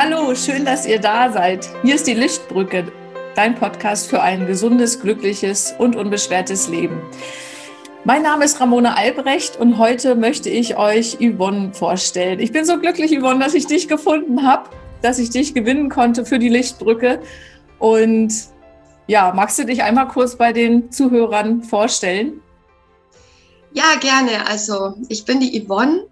Hallo, 0.00 0.32
schön, 0.36 0.64
dass 0.64 0.86
ihr 0.86 1.00
da 1.00 1.32
seid. 1.32 1.68
Hier 1.82 1.96
ist 1.96 2.06
die 2.06 2.14
Lichtbrücke, 2.14 2.92
dein 3.34 3.56
Podcast 3.56 4.08
für 4.08 4.22
ein 4.22 4.46
gesundes, 4.46 5.00
glückliches 5.00 5.74
und 5.76 5.96
unbeschwertes 5.96 6.68
Leben. 6.68 7.02
Mein 8.04 8.22
Name 8.22 8.44
ist 8.44 8.60
Ramona 8.60 8.94
Albrecht 8.94 9.56
und 9.56 9.76
heute 9.76 10.14
möchte 10.14 10.50
ich 10.50 10.76
euch 10.76 11.18
Yvonne 11.18 11.74
vorstellen. 11.74 12.38
Ich 12.38 12.52
bin 12.52 12.64
so 12.64 12.78
glücklich, 12.78 13.10
Yvonne, 13.10 13.40
dass 13.40 13.54
ich 13.54 13.66
dich 13.66 13.88
gefunden 13.88 14.46
habe, 14.46 14.70
dass 15.02 15.18
ich 15.18 15.30
dich 15.30 15.52
gewinnen 15.52 15.88
konnte 15.88 16.24
für 16.24 16.38
die 16.38 16.48
Lichtbrücke. 16.48 17.20
Und 17.80 18.32
ja, 19.08 19.32
magst 19.34 19.58
du 19.58 19.64
dich 19.64 19.82
einmal 19.82 20.06
kurz 20.06 20.36
bei 20.36 20.52
den 20.52 20.92
Zuhörern 20.92 21.64
vorstellen? 21.64 22.40
Ja, 23.72 23.96
gerne. 24.00 24.46
Also 24.46 24.94
ich 25.08 25.24
bin 25.24 25.40
die 25.40 25.60
Yvonne 25.60 26.06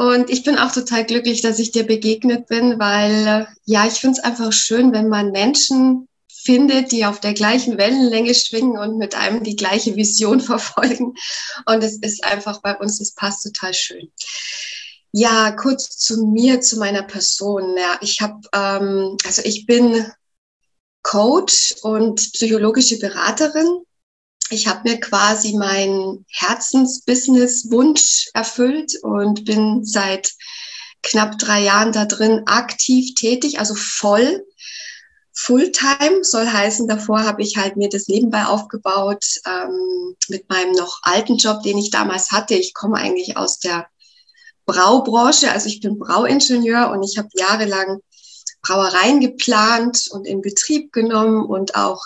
und 0.00 0.30
ich 0.30 0.44
bin 0.44 0.56
auch 0.56 0.72
total 0.72 1.04
glücklich, 1.04 1.42
dass 1.42 1.58
ich 1.58 1.72
dir 1.72 1.86
begegnet 1.86 2.46
bin, 2.46 2.78
weil 2.78 3.26
äh, 3.26 3.46
ja, 3.66 3.86
ich 3.86 4.00
finde 4.00 4.18
es 4.18 4.24
einfach 4.24 4.50
schön, 4.50 4.94
wenn 4.94 5.10
man 5.10 5.30
Menschen 5.30 6.08
findet, 6.26 6.90
die 6.90 7.04
auf 7.04 7.20
der 7.20 7.34
gleichen 7.34 7.76
Wellenlänge 7.76 8.34
schwingen 8.34 8.78
und 8.78 8.96
mit 8.96 9.14
einem 9.14 9.44
die 9.44 9.56
gleiche 9.56 9.96
Vision 9.96 10.40
verfolgen. 10.40 11.12
Und 11.66 11.84
es 11.84 11.98
ist 11.98 12.24
einfach 12.24 12.62
bei 12.62 12.78
uns, 12.78 12.98
es 12.98 13.12
passt 13.14 13.42
total 13.42 13.74
schön. 13.74 14.10
Ja, 15.12 15.50
kurz 15.50 15.98
zu 15.98 16.24
mir, 16.24 16.62
zu 16.62 16.78
meiner 16.78 17.02
Person. 17.02 17.76
Ja, 17.76 17.98
ich 18.00 18.22
habe, 18.22 18.40
ähm, 18.54 19.18
also 19.26 19.42
ich 19.44 19.66
bin 19.66 20.10
Coach 21.02 21.74
und 21.82 22.16
psychologische 22.32 22.98
Beraterin 22.98 23.82
ich 24.50 24.66
habe 24.66 24.88
mir 24.88 25.00
quasi 25.00 25.56
meinen 25.56 26.24
Herzensbusiness-Wunsch 26.28 28.30
erfüllt 28.34 28.96
und 29.02 29.44
bin 29.44 29.84
seit 29.84 30.32
knapp 31.02 31.38
drei 31.38 31.62
Jahren 31.62 31.92
da 31.92 32.04
drin 32.04 32.42
aktiv 32.46 33.14
tätig, 33.14 33.58
also 33.58 33.74
voll. 33.74 34.44
Fulltime 35.32 36.22
soll 36.22 36.46
heißen, 36.46 36.86
davor 36.86 37.24
habe 37.24 37.42
ich 37.42 37.56
halt 37.56 37.76
mir 37.76 37.88
das 37.88 38.08
nebenbei 38.08 38.44
aufgebaut 38.44 39.24
ähm, 39.46 40.14
mit 40.28 40.50
meinem 40.50 40.72
noch 40.72 41.00
alten 41.02 41.36
Job, 41.36 41.62
den 41.62 41.78
ich 41.78 41.90
damals 41.90 42.30
hatte. 42.30 42.54
Ich 42.54 42.74
komme 42.74 42.96
eigentlich 42.96 43.38
aus 43.38 43.58
der 43.58 43.86
Braubranche, 44.66 45.50
also 45.50 45.68
ich 45.68 45.80
bin 45.80 45.98
Brauingenieur 45.98 46.90
und 46.90 47.02
ich 47.02 47.16
habe 47.16 47.28
jahrelang 47.32 48.00
Brauereien 48.62 49.20
geplant 49.20 50.08
und 50.10 50.26
in 50.26 50.42
Betrieb 50.42 50.92
genommen 50.92 51.46
und 51.46 51.74
auch 51.74 52.04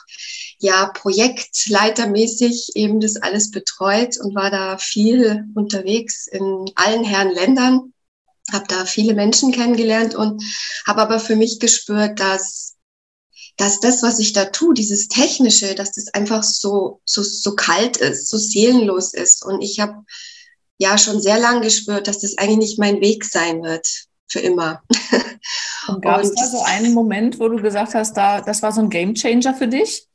ja 0.65 0.87
projektleitermäßig 0.87 2.71
eben 2.75 2.99
das 2.99 3.17
alles 3.17 3.51
betreut 3.51 4.19
und 4.19 4.35
war 4.35 4.51
da 4.51 4.79
viel 4.79 5.45
unterwegs 5.55 6.27
in 6.27 6.65
allen 6.75 7.05
Herren 7.05 7.33
Ländern, 7.33 7.93
habe 8.51 8.65
da 8.69 8.87
viele 8.87 9.15
Menschen 9.15 9.53
kennengelernt 9.53 10.15
und 10.15 10.43
habe 10.87 11.03
aber 11.03 11.21
für 11.21 11.37
mich 11.37 11.61
gespürt, 11.61 12.19
dass 12.19 12.73
dass 13.57 13.79
das, 13.79 14.03
was 14.03 14.19
ich 14.19 14.33
da 14.33 14.47
tue, 14.47 14.75
dieses 14.75 15.07
Technische, 15.07 15.77
dass 15.77 15.93
das 15.93 16.13
einfach 16.13 16.43
so, 16.43 17.01
so, 17.05 17.23
so 17.23 17.55
kalt 17.55 17.99
ist, 17.99 18.29
so 18.29 18.37
seelenlos 18.37 19.15
ist. 19.15 19.45
Und 19.45 19.63
ich 19.63 19.79
habe 19.79 20.03
ja 20.79 20.99
schon 20.99 21.21
sehr 21.21 21.39
lange 21.39 21.61
gespürt, 21.61 22.09
dass 22.09 22.19
das 22.19 22.37
eigentlich 22.37 22.59
nicht 22.59 22.79
mein 22.81 23.01
Weg 23.01 23.25
sein 23.25 23.63
wird 23.63 23.87
für 24.27 24.41
immer. 24.41 24.83
Und 25.87 26.03
gab 26.03 26.21
es 26.21 26.35
da 26.35 26.49
so 26.49 26.63
einen 26.65 26.95
Moment, 26.95 27.39
wo 27.39 27.49
du 27.49 27.63
gesagt 27.63 27.95
hast, 27.95 28.17
da, 28.17 28.41
das 28.41 28.61
war 28.63 28.73
so 28.73 28.81
ein 28.81 28.91
Game 28.91 29.15
Changer 29.15 29.55
für 29.55 29.69
dich? 29.69 30.09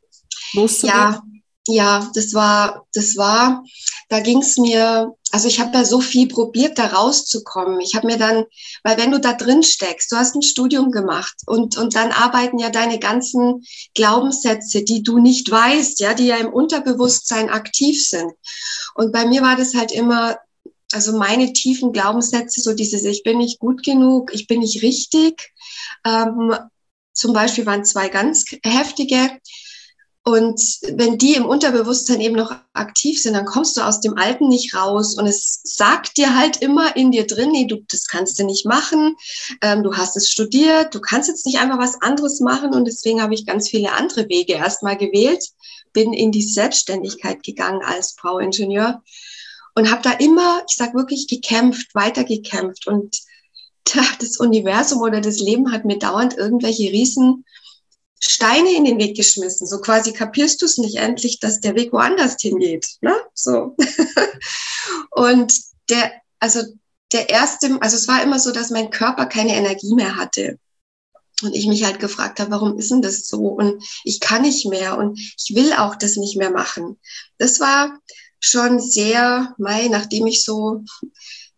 Loszugehen? 0.54 0.98
Ja, 0.98 1.24
ja, 1.68 2.12
das 2.16 2.34
war, 2.34 2.88
das 2.94 3.16
war, 3.16 3.64
da 4.08 4.22
ging 4.22 4.42
es 4.42 4.58
mir, 4.58 5.14
also 5.32 5.48
ich 5.48 5.60
habe 5.60 5.72
da 5.72 5.86
so 5.86 6.02
viel 6.02 6.28
probiert, 6.28 6.80
da 6.80 6.88
rauszukommen. 6.88 7.80
Ich 7.82 7.94
habe 7.96 8.08
mir 8.08 8.18
dann, 8.18 8.46
weil 8.84 8.98
wenn 8.98 9.12
du 9.12 9.20
da 9.20 9.34
drin 9.34 9.62
steckst, 9.62 10.12
du 10.12 10.16
hast 10.16 10.36
ein 10.36 10.42
Studium 10.42 10.92
gemacht 10.92 11.36
und, 11.46 11.78
und 11.78 11.96
dann 11.96 12.12
arbeiten 12.12 12.58
ja 12.58 12.72
deine 12.72 12.98
ganzen 12.98 13.64
Glaubenssätze, 13.94 14.84
die 14.84 15.04
du 15.04 15.20
nicht 15.20 15.52
weißt, 15.52 16.00
ja, 16.00 16.16
die 16.16 16.26
ja 16.26 16.38
im 16.38 16.52
Unterbewusstsein 16.52 17.50
aktiv 17.50 18.04
sind. 18.04 18.32
Und 18.96 19.12
bei 19.12 19.26
mir 19.26 19.44
war 19.44 19.56
das 19.56 19.76
halt 19.76 19.92
immer 19.92 20.38
also 20.92 21.16
meine 21.18 21.54
tiefen 21.54 21.92
Glaubenssätze, 21.92 22.62
so 22.62 22.74
dieses, 22.74 23.04
ich 23.04 23.22
bin 23.22 23.38
nicht 23.38 23.60
gut 23.60 23.84
genug, 23.84 24.34
ich 24.34 24.48
bin 24.48 24.62
nicht 24.62 24.82
richtig. 24.82 25.54
Ähm, 26.04 26.56
zum 27.14 27.34
Beispiel 27.34 27.66
waren 27.66 27.86
zwei 27.86 28.10
ganz 28.10 28.46
heftige. 28.64 29.30
Und 30.26 30.62
wenn 30.96 31.18
die 31.18 31.36
im 31.36 31.46
Unterbewusstsein 31.46 32.22
eben 32.22 32.36
noch 32.36 32.54
aktiv 32.74 33.22
sind, 33.22 33.34
dann 33.34 33.46
kommst 33.46 33.78
du 33.78 33.82
aus 33.82 34.02
dem 34.02 34.18
Alten 34.18 34.48
nicht 34.48 34.76
raus. 34.76 35.18
Und 35.18 35.26
es 35.26 35.62
sagt 35.64 36.18
dir 36.18 36.38
halt 36.38 36.58
immer 36.58 36.96
in 36.96 37.12
dir 37.12 37.26
drin, 37.26 37.52
nee, 37.52 37.66
du, 37.66 37.78
das 37.90 38.06
kannst 38.08 38.38
du 38.38 38.44
nicht 38.44 38.66
machen. 38.66 39.16
Ähm, 39.62 39.82
du 39.82 39.96
hast 39.96 40.18
es 40.18 40.30
studiert, 40.30 40.94
du 40.94 41.00
kannst 41.00 41.30
jetzt 41.30 41.46
nicht 41.46 41.60
einfach 41.60 41.80
was 41.80 42.02
anderes 42.02 42.42
machen. 42.42 42.74
Und 42.74 42.86
deswegen 42.86 43.22
habe 43.22 43.34
ich 43.34 43.46
ganz 43.46 43.70
viele 43.70 43.94
andere 43.94 44.28
Wege 44.30 44.54
erstmal 44.54 44.98
gewählt, 44.98 45.44
bin 45.94 46.14
in 46.14 46.32
die 46.32 46.44
Selbstständigkeit 46.44 47.42
gegangen 47.42 47.82
als 47.84 48.16
Bauingenieur 48.22 49.02
und 49.76 49.90
habe 49.90 50.02
da 50.02 50.12
immer, 50.12 50.64
ich 50.68 50.76
sag 50.76 50.94
wirklich, 50.94 51.28
gekämpft, 51.28 51.96
weitergekämpft 51.96 52.88
und 52.88 53.18
das 54.20 54.38
Universum 54.38 55.02
oder 55.02 55.22
das 55.22 55.40
Leben 55.40 55.72
hat 55.72 55.86
mir 55.86 55.98
dauernd 55.98 56.38
irgendwelche 56.38 56.92
riesen 56.92 57.46
Steine 58.20 58.76
in 58.76 58.86
den 58.86 59.00
Weg 59.00 59.16
geschmissen. 59.16 59.66
So 59.66 59.80
quasi 59.80 60.14
kapierst 60.14 60.62
du 60.62 60.66
es 60.66 60.78
nicht 60.78 60.98
endlich, 60.98 61.40
dass 61.40 61.62
der 61.62 61.76
Weg 61.76 61.94
woanders 61.94 62.36
hingeht. 62.40 62.88
Ne? 63.02 63.16
So. 63.34 63.76
und 65.12 65.54
der, 65.90 66.12
also 66.40 66.62
der 67.12 67.30
erste, 67.30 67.78
also 67.82 67.96
es 67.96 68.08
war 68.08 68.22
immer 68.22 68.40
so, 68.40 68.52
dass 68.52 68.70
mein 68.70 68.90
Körper 68.90 69.26
keine 69.26 69.56
Energie 69.56 69.96
mehr 69.96 70.16
hatte. 70.16 70.60
Und 71.42 71.56
ich 71.56 71.68
mich 71.68 71.86
halt 71.86 72.00
gefragt 72.00 72.40
habe, 72.40 72.52
warum 72.52 72.78
ist 72.78 72.92
denn 72.92 73.02
das 73.02 73.28
so? 73.28 73.40
Und 73.40 73.82
ich 74.04 74.20
kann 74.20 74.42
nicht 74.42 74.66
mehr 74.68 74.98
und 74.98 75.18
ich 75.18 75.56
will 75.56 75.72
auch 75.74 75.96
das 75.96 76.18
nicht 76.18 76.38
mehr 76.38 76.52
machen. 76.52 77.00
Das 77.38 77.62
war 77.62 77.98
schon 78.42 78.80
sehr, 78.80 79.56
Mai, 79.58 79.88
nachdem 79.88 80.28
ich 80.28 80.44
so 80.44 80.84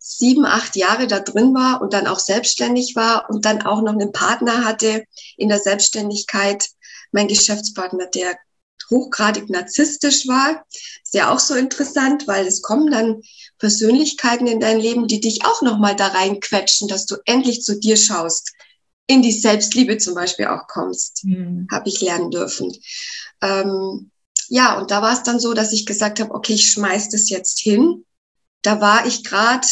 sieben, 0.04 0.46
acht 0.46 0.76
Jahre 0.76 1.06
da 1.06 1.20
drin 1.20 1.54
war 1.54 1.82
und 1.82 1.94
dann 1.94 2.08
auch 2.08 2.20
selbstständig 2.20 2.96
war 2.96 3.30
und 3.30 3.46
dann 3.46 3.62
auch 3.62 3.82
noch 3.84 3.94
einen 3.94 4.12
Partner 4.12 4.66
hatte 4.66 5.06
in 5.38 5.48
der 5.48 5.60
Selbstständigkeit, 5.60 6.68
mein 7.12 7.28
Geschäftspartner, 7.28 8.08
der 8.08 8.36
hochgradig 8.90 9.50
narzisstisch 9.50 10.28
war. 10.28 10.66
Ist 11.04 11.14
ja 11.14 11.32
auch 11.32 11.40
so 11.40 11.54
interessant, 11.54 12.28
weil 12.28 12.48
es 12.48 12.64
kommen 12.64 12.90
dann 12.90 13.22
Persönlichkeiten 13.60 14.48
in 14.48 14.60
dein 14.60 14.80
Leben, 14.80 15.08
die 15.08 15.22
dich 15.22 15.46
auch 15.46 15.62
nochmal 15.62 15.96
da 15.96 16.08
reinquetschen, 16.08 16.88
dass 16.88 17.06
du 17.06 17.18
endlich 17.26 17.62
zu 17.62 17.80
dir 17.80 17.96
schaust, 17.96 18.52
in 19.06 19.22
die 19.22 19.32
Selbstliebe 19.32 19.98
zum 19.98 20.16
Beispiel 20.16 20.48
auch 20.48 20.68
kommst, 20.68 21.26
mhm. 21.26 21.68
habe 21.72 21.90
ich 21.90 22.02
lernen 22.02 22.32
dürfen. 22.32 22.76
Ähm, 23.42 24.10
ja, 24.48 24.80
und 24.80 24.90
da 24.90 25.02
war 25.02 25.14
es 25.14 25.24
dann 25.24 25.40
so, 25.40 25.54
dass 25.54 25.74
ich 25.74 25.86
gesagt 25.86 26.20
habe, 26.20 26.34
okay, 26.34 26.54
ich 26.54 26.72
schmeiß 26.72 27.10
das 27.10 27.30
jetzt 27.30 27.60
hin. 27.60 28.06
Da 28.64 28.82
war 28.82 29.06
ich 29.06 29.24
gerade 29.24 29.68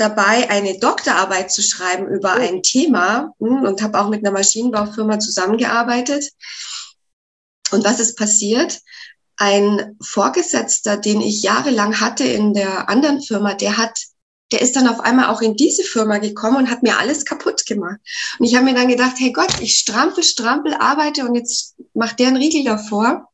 dabei, 0.00 0.48
eine 0.50 0.78
Doktorarbeit 0.78 1.52
zu 1.52 1.62
schreiben 1.62 2.08
über 2.08 2.34
oh. 2.36 2.40
ein 2.40 2.62
Thema 2.62 3.32
hm, 3.38 3.62
und 3.62 3.82
habe 3.82 4.00
auch 4.00 4.08
mit 4.08 4.24
einer 4.24 4.32
Maschinenbaufirma 4.32 5.18
zusammengearbeitet. 5.18 6.30
Und 7.70 7.84
was 7.84 8.00
ist 8.00 8.16
passiert? 8.16 8.80
Ein 9.36 9.96
Vorgesetzter, 10.02 10.96
den 10.96 11.20
ich 11.20 11.42
jahrelang 11.42 12.00
hatte 12.00 12.24
in 12.24 12.52
der 12.52 12.88
anderen 12.88 13.22
Firma, 13.22 13.54
der 13.54 13.76
hat 13.76 13.98
der 14.52 14.60
ist 14.60 14.74
dann 14.74 14.88
auf 14.88 15.00
einmal 15.00 15.26
auch 15.26 15.42
in 15.42 15.56
diese 15.56 15.84
Firma 15.84 16.18
gekommen 16.18 16.56
und 16.56 16.70
hat 16.70 16.82
mir 16.82 16.98
alles 16.98 17.24
kaputt 17.24 17.66
gemacht. 17.66 18.00
Und 18.38 18.46
ich 18.46 18.56
habe 18.56 18.64
mir 18.64 18.74
dann 18.74 18.88
gedacht, 18.88 19.14
hey 19.18 19.32
Gott, 19.32 19.60
ich 19.60 19.76
strampel, 19.76 20.24
strampel, 20.24 20.74
arbeite 20.74 21.24
und 21.24 21.36
jetzt 21.36 21.76
macht 21.94 22.18
der 22.18 22.28
einen 22.28 22.36
Riegel 22.36 22.64
davor. 22.64 23.28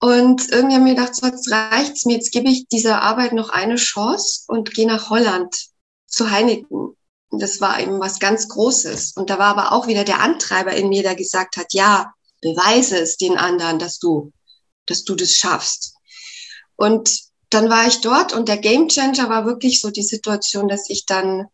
Und 0.00 0.48
irgendwie 0.50 0.76
haben 0.76 0.86
wir 0.86 0.94
gedacht, 0.94 1.16
so, 1.16 1.26
jetzt 1.26 1.50
reicht's 1.50 2.04
mir, 2.04 2.14
jetzt 2.14 2.30
gebe 2.30 2.48
ich 2.48 2.68
dieser 2.68 3.02
Arbeit 3.02 3.32
noch 3.32 3.50
eine 3.50 3.76
Chance 3.76 4.44
und 4.46 4.72
gehe 4.72 4.86
nach 4.86 5.10
Holland 5.10 5.54
zu 6.06 6.30
Heineken. 6.30 6.96
Und 7.30 7.42
das 7.42 7.60
war 7.60 7.80
eben 7.80 7.98
was 8.00 8.20
ganz 8.20 8.48
Großes. 8.48 9.12
Und 9.16 9.28
da 9.28 9.38
war 9.38 9.56
aber 9.56 9.72
auch 9.72 9.86
wieder 9.86 10.04
der 10.04 10.20
Antreiber 10.20 10.72
in 10.72 10.88
mir, 10.88 11.02
der 11.02 11.16
gesagt 11.16 11.56
hat, 11.56 11.72
ja, 11.72 12.12
beweise 12.40 12.98
es 12.98 13.16
den 13.16 13.36
anderen, 13.36 13.78
dass 13.78 13.98
du, 13.98 14.32
dass 14.86 15.04
du 15.04 15.14
das 15.14 15.34
schaffst. 15.34 15.94
Und 16.76 17.28
dann 17.50 17.68
war 17.68 17.86
ich 17.86 18.00
dort 18.00 18.32
und 18.32 18.48
der 18.48 18.58
Game 18.58 18.88
Changer 18.88 19.28
war 19.28 19.46
wirklich 19.46 19.80
so 19.80 19.90
die 19.90 20.02
Situation, 20.02 20.68
dass 20.68 20.88
ich 20.88 21.06
dann 21.06 21.46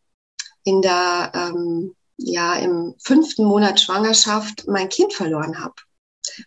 in 0.65 0.83
der, 0.83 1.33
ähm, 1.35 1.95
ja, 2.17 2.55
im 2.57 2.95
fünften 3.03 3.45
Monat 3.45 3.81
Schwangerschaft 3.81 4.67
mein 4.67 4.89
Kind 4.89 5.13
verloren 5.13 5.61
habe. 5.63 5.75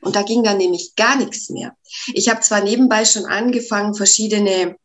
Und 0.01 0.15
da 0.15 0.23
ging 0.23 0.43
dann 0.43 0.57
nämlich 0.57 0.95
gar 0.95 1.15
nichts 1.15 1.49
mehr. 1.49 1.75
Ich 2.13 2.29
habe 2.29 2.41
zwar 2.41 2.63
nebenbei 2.63 3.05
schon 3.05 3.25
angefangen, 3.25 3.95
verschiedene 3.95 4.75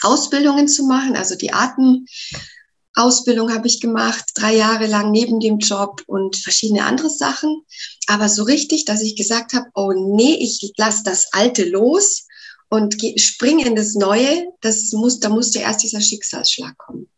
Ausbildungen 0.00 0.68
zu 0.68 0.84
machen, 0.84 1.16
also 1.16 1.36
die 1.36 1.52
Atemausbildung 1.52 3.52
habe 3.52 3.66
ich 3.66 3.80
gemacht, 3.80 4.24
drei 4.34 4.56
Jahre 4.56 4.86
lang 4.86 5.12
neben 5.12 5.40
dem 5.40 5.58
Job 5.58 6.02
und 6.06 6.36
verschiedene 6.36 6.84
andere 6.84 7.10
Sachen. 7.10 7.62
Aber 8.06 8.28
so 8.28 8.42
richtig, 8.42 8.84
dass 8.84 9.02
ich 9.02 9.16
gesagt 9.16 9.52
habe, 9.52 9.66
oh 9.74 9.92
nee, 9.92 10.34
ich 10.34 10.72
lasse 10.76 11.04
das 11.04 11.32
Alte 11.32 11.64
los 11.64 12.26
und 12.70 12.96
spring 13.16 13.60
in 13.60 13.76
das 13.76 13.94
Neue, 13.94 14.52
das 14.60 14.92
muss, 14.92 15.20
da 15.20 15.28
musste 15.28 15.60
erst 15.60 15.82
dieser 15.82 16.00
Schicksalsschlag 16.00 16.76
kommen. 16.76 17.08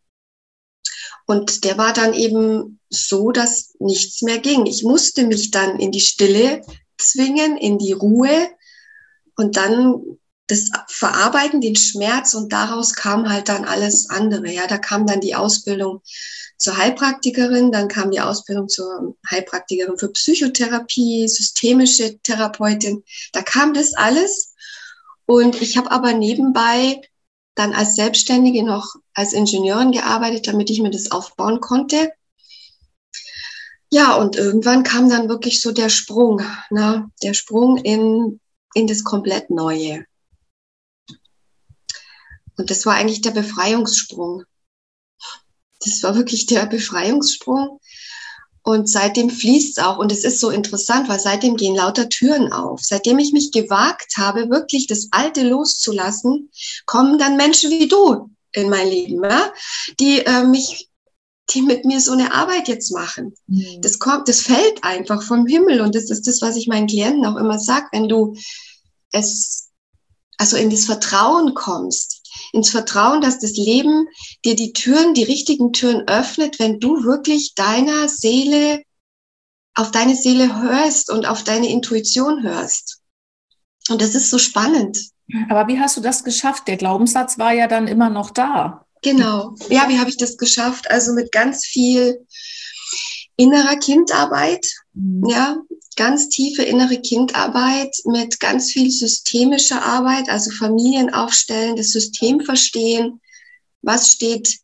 Und 1.25 1.65
der 1.65 1.77
war 1.77 1.93
dann 1.93 2.13
eben 2.13 2.79
so, 2.89 3.31
dass 3.31 3.73
nichts 3.79 4.21
mehr 4.21 4.37
ging. 4.37 4.65
Ich 4.65 4.83
musste 4.83 5.25
mich 5.25 5.51
dann 5.51 5.79
in 5.79 5.91
die 5.91 5.99
Stille 5.99 6.61
zwingen, 7.11 7.57
in 7.57 7.77
die 7.77 7.93
Ruhe 7.93 8.49
und 9.35 9.57
dann 9.57 10.01
das 10.47 10.71
Verarbeiten, 10.87 11.59
den 11.59 11.75
Schmerz 11.75 12.33
und 12.33 12.53
daraus 12.53 12.93
kam 12.93 13.29
halt 13.29 13.49
dann 13.49 13.65
alles 13.65 14.09
andere. 14.09 14.49
Ja, 14.49 14.65
da 14.65 14.77
kam 14.77 15.05
dann 15.05 15.19
die 15.19 15.35
Ausbildung 15.35 16.01
zur 16.57 16.77
Heilpraktikerin, 16.77 17.71
dann 17.71 17.89
kam 17.89 18.11
die 18.11 18.21
Ausbildung 18.21 18.69
zur 18.69 19.15
Heilpraktikerin 19.29 19.97
für 19.97 20.09
Psychotherapie, 20.09 21.27
systemische 21.27 22.17
Therapeutin. 22.19 23.03
Da 23.33 23.41
kam 23.41 23.73
das 23.73 23.93
alles. 23.93 24.53
Und 25.25 25.61
ich 25.61 25.77
habe 25.77 25.91
aber 25.91 26.13
nebenbei 26.13 27.01
dann 27.55 27.73
als 27.73 27.95
Selbstständige 27.95 28.63
noch 28.63 28.95
als 29.13 29.33
Ingenieurin 29.33 29.91
gearbeitet, 29.91 30.47
damit 30.47 30.69
ich 30.69 30.81
mir 30.81 30.91
das 30.91 31.11
aufbauen 31.11 31.59
konnte. 31.59 32.11
Ja, 33.89 34.15
und 34.15 34.35
irgendwann 34.35 34.83
kam 34.83 35.09
dann 35.09 35.29
wirklich 35.29 35.61
so 35.61 35.71
der 35.71 35.89
Sprung, 35.89 36.41
ne? 36.69 37.09
der 37.23 37.33
Sprung 37.33 37.77
in, 37.77 38.39
in 38.73 38.87
das 38.87 39.03
komplett 39.03 39.49
Neue. 39.49 40.05
Und 42.57 42.69
das 42.69 42.85
war 42.85 42.95
eigentlich 42.95 43.21
der 43.21 43.31
Befreiungssprung. 43.31 44.43
Das 45.79 46.03
war 46.03 46.15
wirklich 46.15 46.47
der 46.47 46.65
Befreiungssprung. 46.65 47.79
Und 48.63 48.89
seitdem 48.89 49.29
fließt 49.29 49.77
es 49.77 49.83
auch. 49.83 49.97
Und 49.97 50.11
es 50.11 50.25
ist 50.25 50.41
so 50.41 50.49
interessant, 50.49 51.07
weil 51.07 51.21
seitdem 51.21 51.55
gehen 51.55 51.75
lauter 51.75 52.09
Türen 52.09 52.51
auf. 52.51 52.81
Seitdem 52.83 53.17
ich 53.19 53.31
mich 53.31 53.53
gewagt 53.53 54.17
habe, 54.17 54.49
wirklich 54.49 54.87
das 54.87 55.07
Alte 55.11 55.47
loszulassen, 55.47 56.51
kommen 56.85 57.17
dann 57.17 57.37
Menschen 57.37 57.71
wie 57.71 57.87
du 57.87 58.29
in 58.51 58.69
mein 58.69 58.89
Leben, 58.89 59.23
ja? 59.23 59.53
die 59.99 60.19
äh, 60.25 60.43
mich, 60.43 60.86
die 61.51 61.61
mit 61.61 61.85
mir 61.85 62.01
so 62.01 62.11
eine 62.11 62.33
Arbeit 62.33 62.67
jetzt 62.67 62.91
machen. 62.91 63.33
Mhm. 63.47 63.81
Das 63.81 63.99
kommt, 63.99 64.27
das 64.27 64.41
fällt 64.41 64.83
einfach 64.83 65.23
vom 65.23 65.45
Himmel. 65.45 65.81
Und 65.81 65.95
das 65.95 66.09
ist 66.09 66.27
das, 66.27 66.41
was 66.41 66.55
ich 66.55 66.67
meinen 66.67 66.87
Klienten 66.87 67.25
auch 67.25 67.37
immer 67.37 67.59
sage, 67.59 67.87
wenn 67.91 68.09
du 68.09 68.35
es, 69.11 69.69
also 70.37 70.57
in 70.57 70.69
das 70.69 70.85
Vertrauen 70.85 71.53
kommst, 71.53 72.21
ins 72.51 72.69
Vertrauen, 72.69 73.21
dass 73.21 73.39
das 73.39 73.53
Leben 73.53 74.07
dir 74.43 74.55
die 74.55 74.73
Türen, 74.73 75.13
die 75.13 75.23
richtigen 75.23 75.71
Türen 75.71 76.07
öffnet, 76.07 76.59
wenn 76.59 76.79
du 76.79 77.03
wirklich 77.03 77.53
deiner 77.55 78.09
Seele, 78.09 78.83
auf 79.73 79.91
deine 79.91 80.15
Seele 80.15 80.61
hörst 80.61 81.09
und 81.09 81.25
auf 81.25 81.43
deine 81.43 81.69
Intuition 81.69 82.43
hörst. 82.43 82.99
Und 83.89 84.01
das 84.01 84.15
ist 84.15 84.29
so 84.29 84.37
spannend. 84.37 84.97
Aber 85.49 85.67
wie 85.67 85.79
hast 85.79 85.97
du 85.97 86.01
das 86.01 86.23
geschafft? 86.23 86.67
Der 86.67 86.77
Glaubenssatz 86.77 87.37
war 87.37 87.53
ja 87.53 87.67
dann 87.67 87.87
immer 87.87 88.09
noch 88.09 88.31
da. 88.31 88.86
Genau. 89.01 89.55
Ja, 89.69 89.87
wie 89.89 89.99
habe 89.99 90.09
ich 90.09 90.17
das 90.17 90.37
geschafft? 90.37 90.89
Also 90.89 91.13
mit 91.13 91.31
ganz 91.31 91.65
viel 91.65 92.25
innerer 93.35 93.77
Kindarbeit, 93.77 94.67
mhm. 94.93 95.29
ja, 95.29 95.57
ganz 95.95 96.29
tiefe 96.29 96.63
innere 96.63 96.99
Kindarbeit 96.99 97.95
mit 98.05 98.39
ganz 98.39 98.71
viel 98.71 98.91
systemischer 98.91 99.83
Arbeit, 99.83 100.29
also 100.29 100.51
Familien 100.51 101.13
aufstellen, 101.13 101.75
das 101.75 101.91
System 101.91 102.41
verstehen, 102.41 103.21
was 103.81 104.11
steht, 104.11 104.59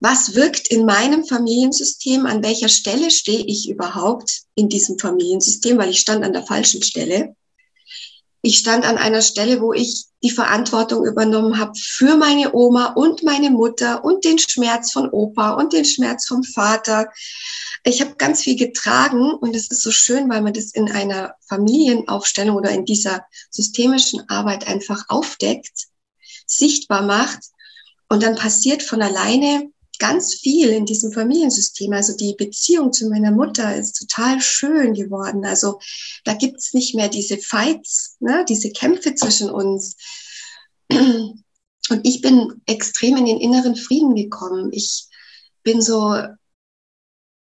was 0.00 0.34
wirkt 0.34 0.68
in 0.68 0.86
meinem 0.86 1.24
Familiensystem, 1.24 2.26
an 2.26 2.42
welcher 2.42 2.68
Stelle 2.68 3.10
stehe 3.10 3.44
ich 3.44 3.68
überhaupt 3.68 4.42
in 4.54 4.68
diesem 4.68 4.98
Familiensystem, 4.98 5.76
weil 5.78 5.90
ich 5.90 6.00
stand 6.00 6.24
an 6.24 6.32
der 6.32 6.46
falschen 6.46 6.82
Stelle. 6.82 7.36
Ich 8.42 8.56
stand 8.58 8.86
an 8.86 8.96
einer 8.96 9.20
Stelle, 9.20 9.60
wo 9.60 9.72
ich 9.72 10.06
die 10.22 10.30
Verantwortung 10.30 11.04
übernommen 11.04 11.58
habe 11.58 11.72
für 11.78 12.16
meine 12.16 12.54
Oma 12.54 12.92
und 12.94 13.22
meine 13.22 13.50
Mutter 13.50 14.04
und 14.04 14.24
den 14.24 14.38
Schmerz 14.38 14.92
von 14.92 15.10
Opa 15.10 15.52
und 15.52 15.72
den 15.72 15.84
Schmerz 15.84 16.26
vom 16.26 16.42
Vater. 16.42 17.10
Ich 17.84 18.00
habe 18.00 18.16
ganz 18.16 18.42
viel 18.42 18.56
getragen 18.56 19.32
und 19.32 19.54
es 19.54 19.70
ist 19.70 19.82
so 19.82 19.90
schön, 19.90 20.28
weil 20.30 20.42
man 20.42 20.54
das 20.54 20.72
in 20.72 20.90
einer 20.90 21.34
Familienaufstellung 21.48 22.56
oder 22.56 22.70
in 22.70 22.84
dieser 22.84 23.24
systemischen 23.50 24.28
Arbeit 24.28 24.66
einfach 24.66 25.04
aufdeckt, 25.08 25.88
sichtbar 26.46 27.02
macht 27.02 27.40
und 28.08 28.22
dann 28.22 28.36
passiert 28.36 28.82
von 28.82 29.02
alleine 29.02 29.70
ganz 30.00 30.34
viel 30.34 30.70
in 30.70 30.86
diesem 30.86 31.12
Familiensystem. 31.12 31.92
Also 31.92 32.16
die 32.16 32.34
Beziehung 32.36 32.92
zu 32.92 33.08
meiner 33.08 33.30
Mutter 33.30 33.76
ist 33.76 33.92
total 33.92 34.40
schön 34.40 34.94
geworden. 34.94 35.44
Also 35.44 35.78
da 36.24 36.34
gibt's 36.34 36.74
nicht 36.74 36.96
mehr 36.96 37.08
diese 37.08 37.38
Fights, 37.38 38.16
ne, 38.18 38.44
diese 38.48 38.72
Kämpfe 38.72 39.14
zwischen 39.14 39.50
uns. 39.50 39.96
Und 40.90 41.44
ich 42.02 42.20
bin 42.20 42.62
extrem 42.66 43.16
in 43.16 43.26
den 43.26 43.40
inneren 43.40 43.76
Frieden 43.76 44.14
gekommen. 44.14 44.70
Ich 44.72 45.06
bin 45.62 45.82
so, 45.82 46.16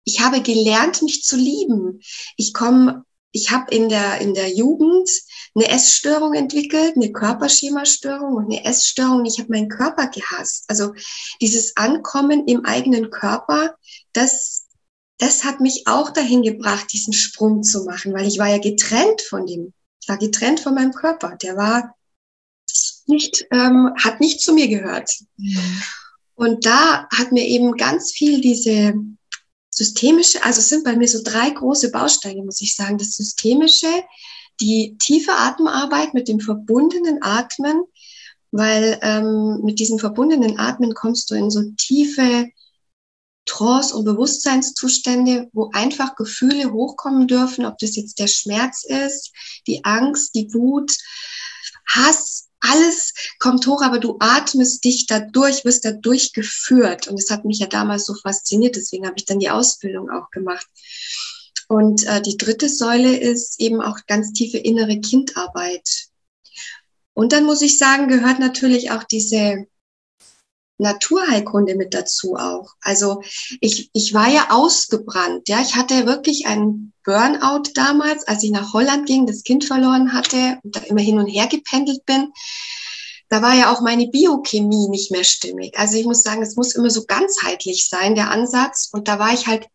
ich 0.04 0.20
habe 0.20 0.40
gelernt, 0.40 1.02
mich 1.02 1.24
zu 1.24 1.36
lieben. 1.36 2.00
Ich 2.36 2.54
komme 2.54 3.04
ich 3.32 3.50
habe 3.50 3.74
in 3.74 3.88
der, 3.88 4.20
in 4.20 4.34
der 4.34 4.48
Jugend 4.48 5.08
eine 5.54 5.68
Essstörung 5.68 6.34
entwickelt, 6.34 6.96
eine 6.96 7.12
Körperschemastörung 7.12 8.34
und 8.34 8.44
eine 8.46 8.64
Essstörung. 8.64 9.24
Ich 9.24 9.38
habe 9.38 9.50
meinen 9.50 9.68
Körper 9.68 10.08
gehasst. 10.08 10.64
Also 10.68 10.94
dieses 11.40 11.76
Ankommen 11.76 12.46
im 12.46 12.64
eigenen 12.64 13.10
Körper, 13.10 13.74
das, 14.12 14.66
das 15.18 15.44
hat 15.44 15.60
mich 15.60 15.86
auch 15.86 16.10
dahin 16.10 16.42
gebracht, 16.42 16.92
diesen 16.92 17.12
Sprung 17.12 17.62
zu 17.62 17.84
machen, 17.84 18.12
weil 18.14 18.26
ich 18.26 18.38
war 18.38 18.48
ja 18.48 18.58
getrennt 18.58 19.22
von 19.22 19.46
dem. 19.46 19.72
Ich 20.02 20.08
war 20.08 20.18
getrennt 20.18 20.60
von 20.60 20.74
meinem 20.74 20.92
Körper. 20.92 21.36
Der 21.36 21.56
war 21.56 21.94
nicht, 23.06 23.46
ähm, 23.50 23.92
hat 24.02 24.20
nicht 24.20 24.40
zu 24.40 24.52
mir 24.52 24.68
gehört. 24.68 25.10
Mhm. 25.36 25.82
Und 26.34 26.66
da 26.66 27.08
hat 27.08 27.32
mir 27.32 27.46
eben 27.46 27.76
ganz 27.76 28.12
viel 28.12 28.40
diese 28.40 28.94
systemische, 29.76 30.42
also 30.42 30.60
es 30.60 30.70
sind 30.70 30.84
bei 30.84 30.96
mir 30.96 31.06
so 31.06 31.22
drei 31.22 31.50
große 31.50 31.90
Bausteine, 31.90 32.42
muss 32.42 32.62
ich 32.62 32.74
sagen. 32.74 32.96
Das 32.96 33.10
systemische, 33.10 33.88
die 34.60 34.96
tiefe 34.98 35.32
Atemarbeit 35.32 36.14
mit 36.14 36.28
dem 36.28 36.40
verbundenen 36.40 37.22
Atmen, 37.22 37.82
weil 38.52 38.98
ähm, 39.02 39.60
mit 39.64 39.78
diesem 39.78 39.98
verbundenen 39.98 40.58
Atmen 40.58 40.94
kommst 40.94 41.30
du 41.30 41.34
in 41.34 41.50
so 41.50 41.62
tiefe 41.76 42.46
Trance- 43.44 43.94
und 43.94 44.04
Bewusstseinszustände, 44.04 45.50
wo 45.52 45.70
einfach 45.72 46.16
Gefühle 46.16 46.72
hochkommen 46.72 47.28
dürfen, 47.28 47.66
ob 47.66 47.78
das 47.78 47.96
jetzt 47.96 48.18
der 48.18 48.28
Schmerz 48.28 48.82
ist, 48.82 49.32
die 49.66 49.84
Angst, 49.84 50.34
die 50.34 50.52
Wut, 50.54 50.96
Hass, 51.86 52.45
alles 52.70 53.14
kommt 53.38 53.66
hoch, 53.66 53.82
aber 53.82 53.98
du 53.98 54.16
atmest 54.20 54.84
dich 54.84 55.06
dadurch, 55.06 55.64
wirst 55.64 55.84
dadurch 55.84 56.32
geführt. 56.32 57.08
Und 57.08 57.18
das 57.18 57.30
hat 57.30 57.44
mich 57.44 57.58
ja 57.58 57.66
damals 57.66 58.06
so 58.06 58.14
fasziniert, 58.14 58.76
deswegen 58.76 59.06
habe 59.06 59.16
ich 59.16 59.24
dann 59.24 59.38
die 59.38 59.50
Ausbildung 59.50 60.10
auch 60.10 60.30
gemacht. 60.30 60.66
Und 61.68 62.06
äh, 62.06 62.22
die 62.22 62.36
dritte 62.36 62.68
Säule 62.68 63.16
ist 63.16 63.60
eben 63.60 63.80
auch 63.80 63.98
ganz 64.06 64.32
tiefe 64.32 64.58
innere 64.58 65.00
Kindarbeit. 65.00 66.06
Und 67.12 67.32
dann 67.32 67.44
muss 67.44 67.62
ich 67.62 67.78
sagen, 67.78 68.08
gehört 68.08 68.38
natürlich 68.38 68.90
auch 68.90 69.04
diese 69.04 69.66
Naturheilkunde 70.78 71.74
mit 71.74 71.94
dazu 71.94 72.34
auch. 72.36 72.74
Also 72.80 73.22
ich, 73.60 73.90
ich 73.92 74.14
war 74.14 74.28
ja 74.28 74.48
ausgebrannt. 74.50 75.48
Ja, 75.48 75.60
ich 75.60 75.76
hatte 75.76 76.06
wirklich 76.06 76.46
einen 76.46 76.92
Burnout 77.04 77.70
damals, 77.74 78.26
als 78.26 78.42
ich 78.42 78.50
nach 78.50 78.72
Holland 78.72 79.06
ging, 79.06 79.26
das 79.26 79.42
Kind 79.42 79.64
verloren 79.64 80.12
hatte 80.12 80.58
und 80.62 80.76
da 80.76 80.80
immer 80.80 81.00
hin 81.00 81.18
und 81.18 81.26
her 81.26 81.46
gependelt 81.46 82.04
bin. 82.04 82.32
Da 83.28 83.42
war 83.42 83.54
ja 83.54 83.72
auch 83.72 83.80
meine 83.80 84.08
Biochemie 84.08 84.88
nicht 84.88 85.10
mehr 85.10 85.24
stimmig. 85.24 85.76
Also 85.78 85.96
ich 85.96 86.04
muss 86.04 86.22
sagen, 86.22 86.42
es 86.42 86.56
muss 86.56 86.74
immer 86.74 86.90
so 86.90 87.04
ganzheitlich 87.06 87.88
sein, 87.88 88.14
der 88.14 88.30
Ansatz. 88.30 88.88
Und 88.92 89.08
da 89.08 89.18
war 89.18 89.32
ich 89.32 89.46
halt 89.46 89.66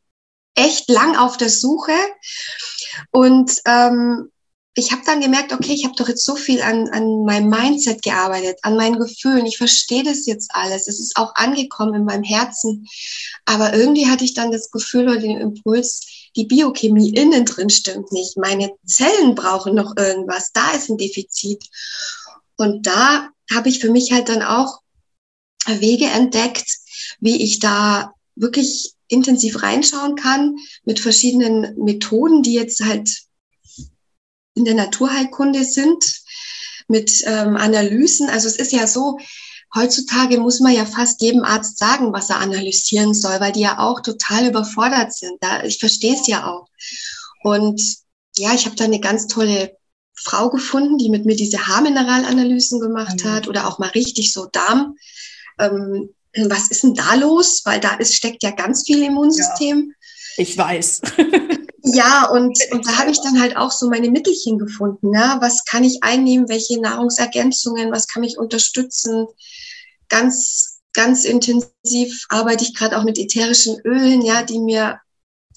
echt 0.56 0.90
lang 0.90 1.18
auf 1.18 1.38
der 1.38 1.50
Suche. 1.50 1.96
Und 3.12 3.62
ähm, 3.66 4.32
ich 4.74 4.92
habe 4.92 5.02
dann 5.06 5.20
gemerkt, 5.20 5.52
okay, 5.52 5.74
ich 5.74 5.84
habe 5.84 5.96
doch 5.98 6.08
jetzt 6.08 6.24
so 6.24 6.36
viel 6.36 6.62
an, 6.62 6.88
an 6.90 7.26
meinem 7.26 7.50
Mindset 7.50 8.02
gearbeitet, 8.04 8.58
an 8.62 8.78
meinen 8.78 8.98
Gefühlen. 8.98 9.46
Ich 9.46 9.58
verstehe 9.58 10.04
das 10.04 10.26
jetzt 10.26 10.52
alles. 10.54 10.88
Es 10.88 11.00
ist 11.00 11.18
auch 11.18 11.36
angekommen 11.36 11.94
in 11.94 12.06
meinem 12.06 12.24
Herzen. 12.24 12.88
Aber 13.44 13.74
irgendwie 13.74 14.08
hatte 14.08 14.24
ich 14.24 14.34
dann 14.34 14.52
das 14.52 14.72
Gefühl 14.72 15.10
oder 15.10 15.20
den 15.20 15.42
Impuls, 15.42 16.30
die 16.38 16.46
Biochemie 16.46 17.14
innen 17.14 17.44
drin 17.44 17.70
stimmt 17.70 18.14
nicht. 18.14 18.38
Meine 18.38 18.72
Zellen 18.86 19.36
brauchen 19.36 19.76
noch 19.76 19.98
irgendwas. 19.98 20.52
Da 20.54 20.72
ist 20.72 20.90
ein 20.90 20.98
Defizit. 20.98 21.64
Und 22.56 22.88
da 22.88 23.30
habe 23.54 23.68
ich 23.68 23.80
für 23.80 23.92
mich 23.92 24.14
halt 24.14 24.30
dann 24.30 24.42
auch 24.42 24.80
Wege 25.68 26.06
entdeckt, 26.06 26.78
wie 27.20 27.44
ich 27.44 27.60
da 27.60 28.14
wirklich 28.36 28.94
intensiv 29.10 29.62
reinschauen 29.62 30.16
kann 30.16 30.56
mit 30.86 31.02
verschiedenen 31.02 31.78
Methoden, 31.78 32.42
die 32.42 32.54
jetzt 32.54 32.80
halt 32.80 33.10
in 34.56 34.66
der 34.66 34.76
Naturheilkunde 34.76 35.64
sind, 35.64 36.04
mit 36.88 37.24
ähm, 37.26 37.56
Analysen. 37.56 38.30
Also 38.30 38.48
es 38.48 38.58
ist 38.58 38.72
ja 38.72 38.86
so, 38.86 39.18
heutzutage 39.74 40.38
muss 40.38 40.60
man 40.60 40.74
ja 40.74 40.86
fast 40.86 41.22
jedem 41.22 41.44
Arzt 41.44 41.78
sagen, 41.78 42.14
was 42.14 42.30
er 42.30 42.40
analysieren 42.40 43.14
soll, 43.14 43.40
weil 43.40 43.54
die 43.54 43.62
ja 43.62 43.80
auch 43.80 44.02
total 44.02 44.48
überfordert 44.48 45.14
sind. 45.14 45.38
Da, 45.40 45.64
ich 45.64 45.80
verstehe 45.80 46.16
es 46.16 46.28
ja 46.28 46.46
auch. 46.46 46.68
Und 47.44 47.82
ja, 48.38 48.54
ich 48.54 48.66
habe 48.66 48.76
da 48.76 48.84
eine 48.84 49.00
ganz 49.00 49.28
tolle 49.28 49.76
Frau 50.14 50.50
gefunden, 50.50 50.98
die 50.98 51.10
mit 51.10 51.26
mir 51.26 51.36
diese 51.36 51.68
Haarmineralanalysen 51.68 52.80
gemacht 52.80 53.24
mhm. 53.24 53.30
hat 53.30 53.48
oder 53.48 53.68
auch 53.68 53.80
mal 53.80 53.90
richtig 53.90 54.34
so 54.34 54.46
Darm. 54.46 54.96
Ähm, 55.60 56.14
was 56.36 56.70
ist 56.70 56.84
denn 56.84 56.94
da 56.94 57.16
los? 57.16 57.62
Weil 57.66 57.80
da 57.80 57.96
ist, 57.96 58.16
steckt 58.16 58.44
ja 58.44 58.52
ganz 58.52 58.86
viel 58.86 59.04
Immunsystem. 59.04 59.94
Ja, 60.38 60.44
ich 60.44 60.58
weiß. 60.58 61.02
ja, 61.84 62.30
und, 62.30 62.58
und 62.72 62.88
da 62.88 62.98
habe 62.98 63.12
ich 63.12 63.22
dann 63.22 63.42
halt 63.42 63.58
auch 63.58 63.72
so 63.72 63.90
meine 63.90 64.10
Mittelchen 64.10 64.60
gefunden. 64.60 65.14
Ja? 65.14 65.40
Was 65.42 65.66
kann 65.66 65.84
ich 65.84 66.04
einnehmen? 66.04 66.50
Welche 66.50 66.80
Nahrungsergänzungen? 66.80 67.92
Was 67.92 68.08
kann 68.08 68.22
mich 68.22 68.38
unterstützen? 68.38 69.28
Ganz, 70.08 70.82
ganz 70.94 71.26
intensiv 71.26 72.26
arbeite 72.30 72.64
ich 72.64 72.76
gerade 72.76 72.98
auch 72.98 73.04
mit 73.04 73.18
ätherischen 73.18 73.80
Ölen, 73.84 74.22
ja, 74.22 74.44
die 74.44 74.60
mir 74.60 75.00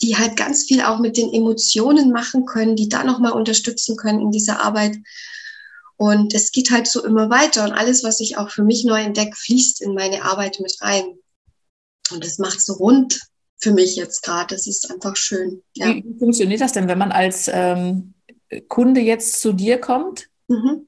die 0.02 0.16
halt 0.16 0.36
ganz 0.36 0.64
viel 0.64 0.82
auch 0.82 0.98
mit 0.98 1.16
den 1.16 1.32
Emotionen 1.32 2.10
machen 2.10 2.46
können, 2.46 2.76
die 2.76 2.88
da 2.88 3.04
nochmal 3.04 3.32
unterstützen 3.32 3.96
können 3.96 4.20
in 4.20 4.30
dieser 4.30 4.60
Arbeit. 4.60 4.96
Und 5.96 6.34
es 6.34 6.50
geht 6.50 6.70
halt 6.70 6.88
so 6.88 7.04
immer 7.04 7.30
weiter 7.30 7.64
und 7.64 7.72
alles, 7.72 8.02
was 8.02 8.18
ich 8.20 8.36
auch 8.36 8.50
für 8.50 8.64
mich 8.64 8.84
neu 8.84 9.00
entdecke, 9.00 9.36
fließt 9.36 9.80
in 9.82 9.94
meine 9.94 10.24
Arbeit 10.24 10.58
mit 10.60 10.76
rein. 10.80 11.04
Und 12.10 12.24
das 12.24 12.38
macht 12.38 12.60
so 12.60 12.74
rund 12.74 13.20
für 13.64 13.72
mich 13.72 13.96
jetzt 13.96 14.22
gerade. 14.22 14.54
Das 14.54 14.66
ist 14.66 14.90
einfach 14.90 15.16
schön. 15.16 15.62
Ja. 15.74 15.86
Wie 15.86 16.04
funktioniert 16.18 16.60
das 16.60 16.72
denn, 16.72 16.86
wenn 16.86 16.98
man 16.98 17.10
als 17.10 17.50
ähm, 17.52 18.14
Kunde 18.68 19.00
jetzt 19.00 19.40
zu 19.40 19.52
dir 19.52 19.80
kommt? 19.80 20.28
Mhm. 20.48 20.86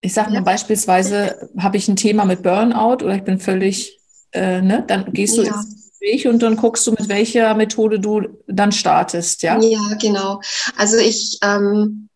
Ich 0.00 0.14
sage 0.14 0.30
mal 0.30 0.36
ja. 0.36 0.42
beispielsweise, 0.42 1.50
habe 1.58 1.76
ich 1.76 1.88
ein 1.88 1.96
Thema 1.96 2.24
mit 2.24 2.42
Burnout 2.42 3.04
oder 3.04 3.16
ich 3.16 3.24
bin 3.24 3.40
völlig, 3.40 3.98
äh, 4.32 4.62
ne? 4.62 4.84
dann 4.86 5.12
gehst 5.12 5.36
du 5.36 5.42
ja. 5.42 5.54
ins 5.54 5.90
Gespräch 5.98 6.28
und 6.28 6.42
dann 6.42 6.56
guckst 6.56 6.86
du, 6.86 6.92
mit 6.92 7.08
welcher 7.08 7.54
Methode 7.54 7.98
du 7.98 8.22
dann 8.46 8.70
startest, 8.70 9.42
ja? 9.42 9.58
Ja, 9.60 9.96
genau. 10.00 10.40
Also 10.76 10.98
ich, 10.98 11.38
ähm, 11.42 12.08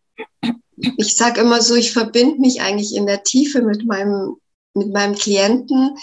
ich 0.98 1.16
sage 1.16 1.40
immer 1.40 1.60
so, 1.62 1.74
ich 1.74 1.92
verbinde 1.92 2.40
mich 2.40 2.60
eigentlich 2.60 2.94
in 2.94 3.06
der 3.06 3.24
Tiefe 3.24 3.62
mit 3.62 3.86
meinem, 3.86 4.36
mit 4.74 4.92
meinem 4.92 5.14
Klienten. 5.14 5.96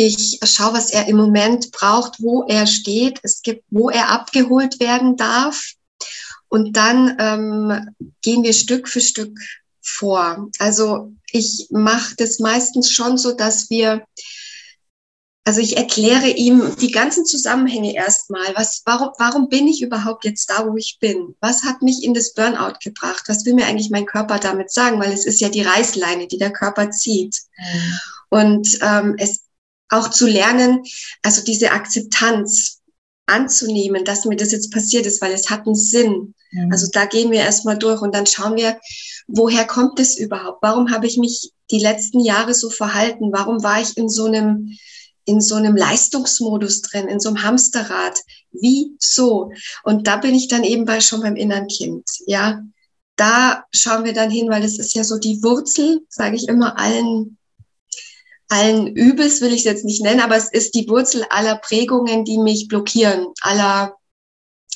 Ich 0.00 0.38
schaue, 0.44 0.74
was 0.74 0.90
er 0.90 1.08
im 1.08 1.16
Moment 1.16 1.72
braucht, 1.72 2.22
wo 2.22 2.44
er 2.44 2.68
steht. 2.68 3.18
Es 3.24 3.42
gibt, 3.42 3.64
wo 3.68 3.90
er 3.90 4.10
abgeholt 4.10 4.78
werden 4.78 5.16
darf. 5.16 5.72
Und 6.46 6.76
dann 6.76 7.16
ähm, 7.18 7.94
gehen 8.22 8.44
wir 8.44 8.52
Stück 8.52 8.88
für 8.88 9.00
Stück 9.00 9.36
vor. 9.82 10.50
Also 10.60 11.12
ich 11.32 11.66
mache 11.70 12.14
das 12.16 12.38
meistens 12.38 12.92
schon 12.92 13.18
so, 13.18 13.32
dass 13.32 13.70
wir 13.70 14.04
also 15.44 15.60
ich 15.60 15.78
erkläre 15.78 16.28
ihm 16.28 16.76
die 16.78 16.92
ganzen 16.92 17.24
Zusammenhänge 17.24 17.94
erstmal. 17.94 18.54
Was, 18.54 18.82
warum, 18.84 19.08
warum 19.18 19.48
bin 19.48 19.66
ich 19.66 19.82
überhaupt 19.82 20.26
jetzt 20.26 20.48
da, 20.50 20.64
wo 20.64 20.76
ich 20.76 20.98
bin? 21.00 21.34
Was 21.40 21.64
hat 21.64 21.80
mich 21.80 22.04
in 22.04 22.12
das 22.12 22.34
Burnout 22.34 22.74
gebracht? 22.84 23.24
Was 23.28 23.46
will 23.46 23.54
mir 23.54 23.66
eigentlich 23.66 23.90
mein 23.90 24.04
Körper 24.04 24.38
damit 24.38 24.70
sagen? 24.70 25.00
Weil 25.00 25.10
es 25.10 25.24
ist 25.24 25.40
ja 25.40 25.48
die 25.48 25.62
Reißleine, 25.62 26.28
die 26.28 26.36
der 26.36 26.52
Körper 26.52 26.90
zieht. 26.90 27.34
Mhm. 27.56 27.98
Und 28.28 28.78
ähm, 28.82 29.14
es 29.18 29.47
auch 29.90 30.10
zu 30.10 30.26
lernen, 30.26 30.82
also 31.22 31.42
diese 31.42 31.72
Akzeptanz 31.72 32.80
anzunehmen, 33.26 34.04
dass 34.04 34.24
mir 34.24 34.36
das 34.36 34.52
jetzt 34.52 34.72
passiert 34.72 35.06
ist, 35.06 35.20
weil 35.20 35.32
es 35.32 35.50
hat 35.50 35.66
einen 35.66 35.74
Sinn. 35.74 36.34
Mhm. 36.52 36.72
Also 36.72 36.88
da 36.92 37.04
gehen 37.04 37.30
wir 37.30 37.40
erstmal 37.40 37.78
durch 37.78 38.00
und 38.00 38.14
dann 38.14 38.26
schauen 38.26 38.56
wir, 38.56 38.78
woher 39.26 39.66
kommt 39.66 40.00
es 40.00 40.18
überhaupt? 40.18 40.62
Warum 40.62 40.90
habe 40.90 41.06
ich 41.06 41.18
mich 41.18 41.52
die 41.70 41.80
letzten 41.80 42.20
Jahre 42.20 42.54
so 42.54 42.70
verhalten? 42.70 43.32
Warum 43.32 43.62
war 43.62 43.80
ich 43.80 43.96
in 43.96 44.08
so 44.08 44.26
einem 44.26 44.76
in 45.28 45.42
so 45.42 45.56
einem 45.56 45.76
Leistungsmodus 45.76 46.80
drin, 46.80 47.06
in 47.06 47.20
so 47.20 47.28
einem 47.28 47.42
Hamsterrad. 47.42 48.18
Wie 48.50 48.96
so? 48.98 49.50
Und 49.84 50.06
da 50.06 50.16
bin 50.16 50.34
ich 50.34 50.48
dann 50.48 50.64
eben 50.64 50.86
bei 50.86 51.02
schon 51.02 51.20
beim 51.20 51.36
inneren 51.36 51.66
Kind. 51.66 52.08
Ja, 52.26 52.62
da 53.16 53.64
schauen 53.70 54.04
wir 54.04 54.14
dann 54.14 54.30
hin, 54.30 54.48
weil 54.48 54.62
das 54.62 54.78
ist 54.78 54.94
ja 54.94 55.04
so 55.04 55.18
die 55.18 55.42
Wurzel, 55.42 56.00
sage 56.08 56.36
ich 56.36 56.48
immer, 56.48 56.78
allen, 56.78 57.36
allen 58.48 58.86
Übels 58.88 59.40
will 59.40 59.52
ich 59.52 59.60
es 59.60 59.64
jetzt 59.64 59.84
nicht 59.84 60.02
nennen, 60.02 60.20
aber 60.20 60.36
es 60.36 60.50
ist 60.50 60.74
die 60.74 60.88
Wurzel 60.88 61.24
aller 61.30 61.56
Prägungen, 61.56 62.24
die 62.24 62.38
mich 62.38 62.68
blockieren, 62.68 63.26
aller, 63.42 63.94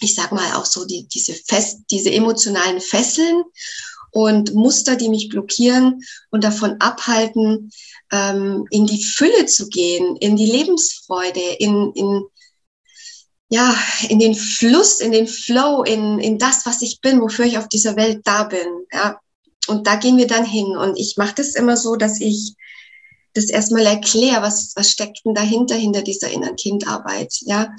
ich 0.00 0.14
sag 0.14 0.32
mal 0.32 0.54
auch 0.54 0.66
so 0.66 0.84
die, 0.84 1.08
diese 1.08 1.34
fest, 1.34 1.80
diese 1.90 2.10
emotionalen 2.10 2.80
Fesseln 2.80 3.42
und 4.10 4.54
Muster, 4.54 4.96
die 4.96 5.08
mich 5.08 5.30
blockieren 5.30 6.02
und 6.30 6.44
davon 6.44 6.76
abhalten, 6.80 7.70
ähm, 8.12 8.66
in 8.70 8.86
die 8.86 9.02
Fülle 9.02 9.46
zu 9.46 9.68
gehen, 9.68 10.16
in 10.16 10.36
die 10.36 10.50
Lebensfreude, 10.50 11.40
in, 11.58 11.92
in, 11.94 12.22
ja, 13.48 13.74
in 14.08 14.18
den 14.18 14.34
Fluss, 14.34 15.00
in 15.00 15.12
den 15.12 15.26
Flow, 15.26 15.82
in, 15.82 16.18
in 16.18 16.38
das, 16.38 16.66
was 16.66 16.82
ich 16.82 17.00
bin, 17.00 17.20
wofür 17.22 17.46
ich 17.46 17.56
auf 17.56 17.68
dieser 17.68 17.96
Welt 17.96 18.20
da 18.24 18.44
bin. 18.44 18.66
Ja. 18.92 19.18
Und 19.66 19.86
da 19.86 19.96
gehen 19.96 20.18
wir 20.18 20.26
dann 20.26 20.44
hin. 20.44 20.76
Und 20.76 20.98
ich 20.98 21.16
mache 21.16 21.34
das 21.36 21.54
immer 21.54 21.76
so, 21.76 21.96
dass 21.96 22.20
ich 22.20 22.54
das 23.34 23.46
erstmal 23.46 23.86
erkläre, 23.86 24.42
was, 24.42 24.72
was 24.76 24.90
steckt 24.90 25.24
denn 25.24 25.34
dahinter, 25.34 25.74
hinter 25.74 26.02
dieser 26.02 26.30
inneren 26.30 26.56
Kindarbeit. 26.56 27.34
Ja. 27.42 27.74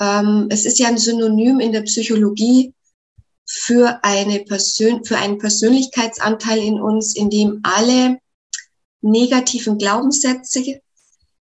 Ähm, 0.00 0.46
es 0.50 0.64
ist 0.64 0.78
ja 0.78 0.88
ein 0.88 0.98
Synonym 0.98 1.60
in 1.60 1.72
der 1.72 1.82
Psychologie 1.82 2.72
für, 3.46 4.00
eine 4.02 4.40
Persön 4.40 5.04
für 5.04 5.18
einen 5.18 5.38
Persönlichkeitsanteil 5.38 6.58
in 6.58 6.80
uns, 6.80 7.14
in 7.14 7.30
dem 7.30 7.60
alle 7.62 8.18
negativen 9.02 9.78
Glaubenssätze 9.78 10.80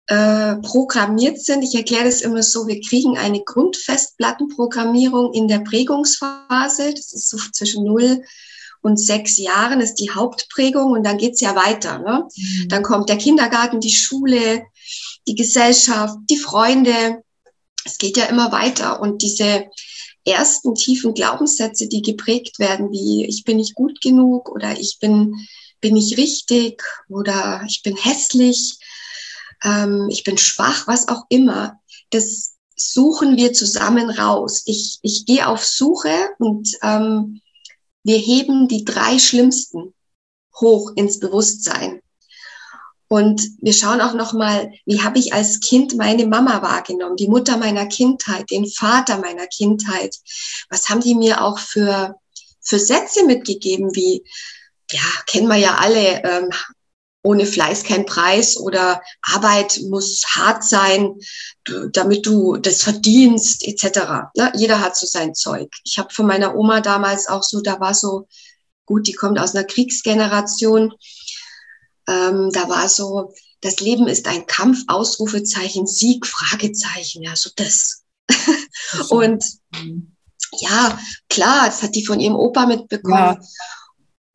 äh, 0.06 0.56
programmiert 0.56 1.40
sind. 1.40 1.62
Ich 1.62 1.74
erkläre 1.74 2.04
das 2.04 2.20
immer 2.20 2.42
so, 2.42 2.66
wir 2.66 2.80
kriegen 2.80 3.18
eine 3.18 3.42
Grundfestplattenprogrammierung 3.42 5.32
in 5.34 5.48
der 5.48 5.60
Prägungsphase, 5.60 6.94
das 6.94 7.12
ist 7.12 7.28
so 7.28 7.38
zwischen 7.52 7.84
0 7.84 8.22
und 8.82 8.98
sechs 8.98 9.36
Jahren 9.36 9.80
ist 9.80 9.96
die 9.96 10.10
Hauptprägung 10.10 10.92
und 10.92 11.04
dann 11.04 11.18
geht's 11.18 11.40
ja 11.40 11.54
weiter. 11.54 11.98
Ne? 11.98 12.28
Mhm. 12.34 12.68
Dann 12.68 12.82
kommt 12.82 13.08
der 13.08 13.18
Kindergarten, 13.18 13.80
die 13.80 13.90
Schule, 13.90 14.64
die 15.26 15.34
Gesellschaft, 15.34 16.16
die 16.30 16.38
Freunde. 16.38 17.22
Es 17.84 17.98
geht 17.98 18.16
ja 18.16 18.26
immer 18.26 18.52
weiter 18.52 19.00
und 19.00 19.22
diese 19.22 19.66
ersten 20.24 20.74
tiefen 20.74 21.14
Glaubenssätze, 21.14 21.88
die 21.88 22.02
geprägt 22.02 22.58
werden, 22.58 22.90
wie 22.90 23.24
ich 23.26 23.44
bin 23.44 23.56
nicht 23.56 23.74
gut 23.74 24.00
genug 24.00 24.50
oder 24.50 24.78
ich 24.78 24.98
bin 25.00 25.34
bin 25.80 25.96
ich 25.96 26.16
richtig 26.16 26.82
oder 27.08 27.62
ich 27.66 27.82
bin 27.82 27.96
hässlich, 27.96 28.78
ähm, 29.64 30.08
ich 30.10 30.24
bin 30.24 30.38
schwach, 30.38 30.86
was 30.86 31.08
auch 31.08 31.24
immer. 31.28 31.80
Das 32.10 32.56
suchen 32.76 33.36
wir 33.36 33.52
zusammen 33.52 34.10
raus. 34.10 34.62
Ich, 34.66 34.98
ich 35.02 35.26
gehe 35.26 35.46
auf 35.46 35.64
Suche 35.64 36.30
und 36.38 36.70
ähm, 36.82 37.40
wir 38.02 38.18
heben 38.18 38.68
die 38.68 38.84
drei 38.84 39.18
schlimmsten 39.18 39.94
hoch 40.60 40.92
ins 40.96 41.18
Bewusstsein. 41.18 42.00
Und 43.08 43.42
wir 43.60 43.72
schauen 43.72 44.00
auch 44.00 44.14
nochmal, 44.14 44.72
wie 44.86 45.02
habe 45.02 45.18
ich 45.18 45.32
als 45.32 45.58
Kind 45.58 45.96
meine 45.96 46.26
Mama 46.26 46.62
wahrgenommen, 46.62 47.16
die 47.16 47.26
Mutter 47.26 47.56
meiner 47.56 47.86
Kindheit, 47.86 48.48
den 48.50 48.66
Vater 48.66 49.18
meiner 49.18 49.48
Kindheit. 49.48 50.16
Was 50.68 50.88
haben 50.88 51.00
die 51.00 51.16
mir 51.16 51.42
auch 51.42 51.58
für, 51.58 52.14
für 52.60 52.78
Sätze 52.78 53.26
mitgegeben, 53.26 53.96
wie 53.96 54.22
ja, 54.92 55.02
kennen 55.26 55.48
wir 55.48 55.56
ja 55.56 55.76
alle, 55.76 56.22
ähm, 56.22 56.50
ohne 57.22 57.44
Fleiß 57.44 57.84
kein 57.84 58.06
Preis 58.06 58.56
oder 58.56 59.02
Arbeit 59.22 59.80
muss 59.88 60.24
hart 60.34 60.64
sein, 60.64 61.16
damit 61.92 62.24
du 62.24 62.56
das 62.56 62.82
verdienst, 62.82 63.66
etc. 63.66 64.32
Ne? 64.36 64.52
Jeder 64.54 64.80
hat 64.80 64.96
so 64.96 65.06
sein 65.06 65.34
Zeug. 65.34 65.70
Ich 65.84 65.98
habe 65.98 66.12
von 66.12 66.26
meiner 66.26 66.54
Oma 66.54 66.80
damals 66.80 67.26
auch 67.28 67.42
so, 67.42 67.60
da 67.60 67.78
war 67.78 67.94
so, 67.94 68.26
gut, 68.86 69.06
die 69.06 69.12
kommt 69.12 69.38
aus 69.38 69.54
einer 69.54 69.64
Kriegsgeneration, 69.64 70.94
ähm, 72.08 72.50
da 72.52 72.68
war 72.68 72.88
so, 72.88 73.34
das 73.60 73.80
Leben 73.80 74.08
ist 74.08 74.26
ein 74.26 74.46
Kampf, 74.46 74.84
Ausrufezeichen, 74.88 75.86
Sieg, 75.86 76.26
Fragezeichen, 76.26 77.22
ja, 77.22 77.36
so 77.36 77.50
das. 77.54 78.02
Und 79.10 79.44
ja, 80.58 80.98
klar, 81.28 81.66
das 81.66 81.82
hat 81.82 81.94
die 81.94 82.04
von 82.04 82.18
ihrem 82.18 82.36
Opa 82.36 82.66
mitbekommen. 82.66 83.14
Ja. 83.14 83.40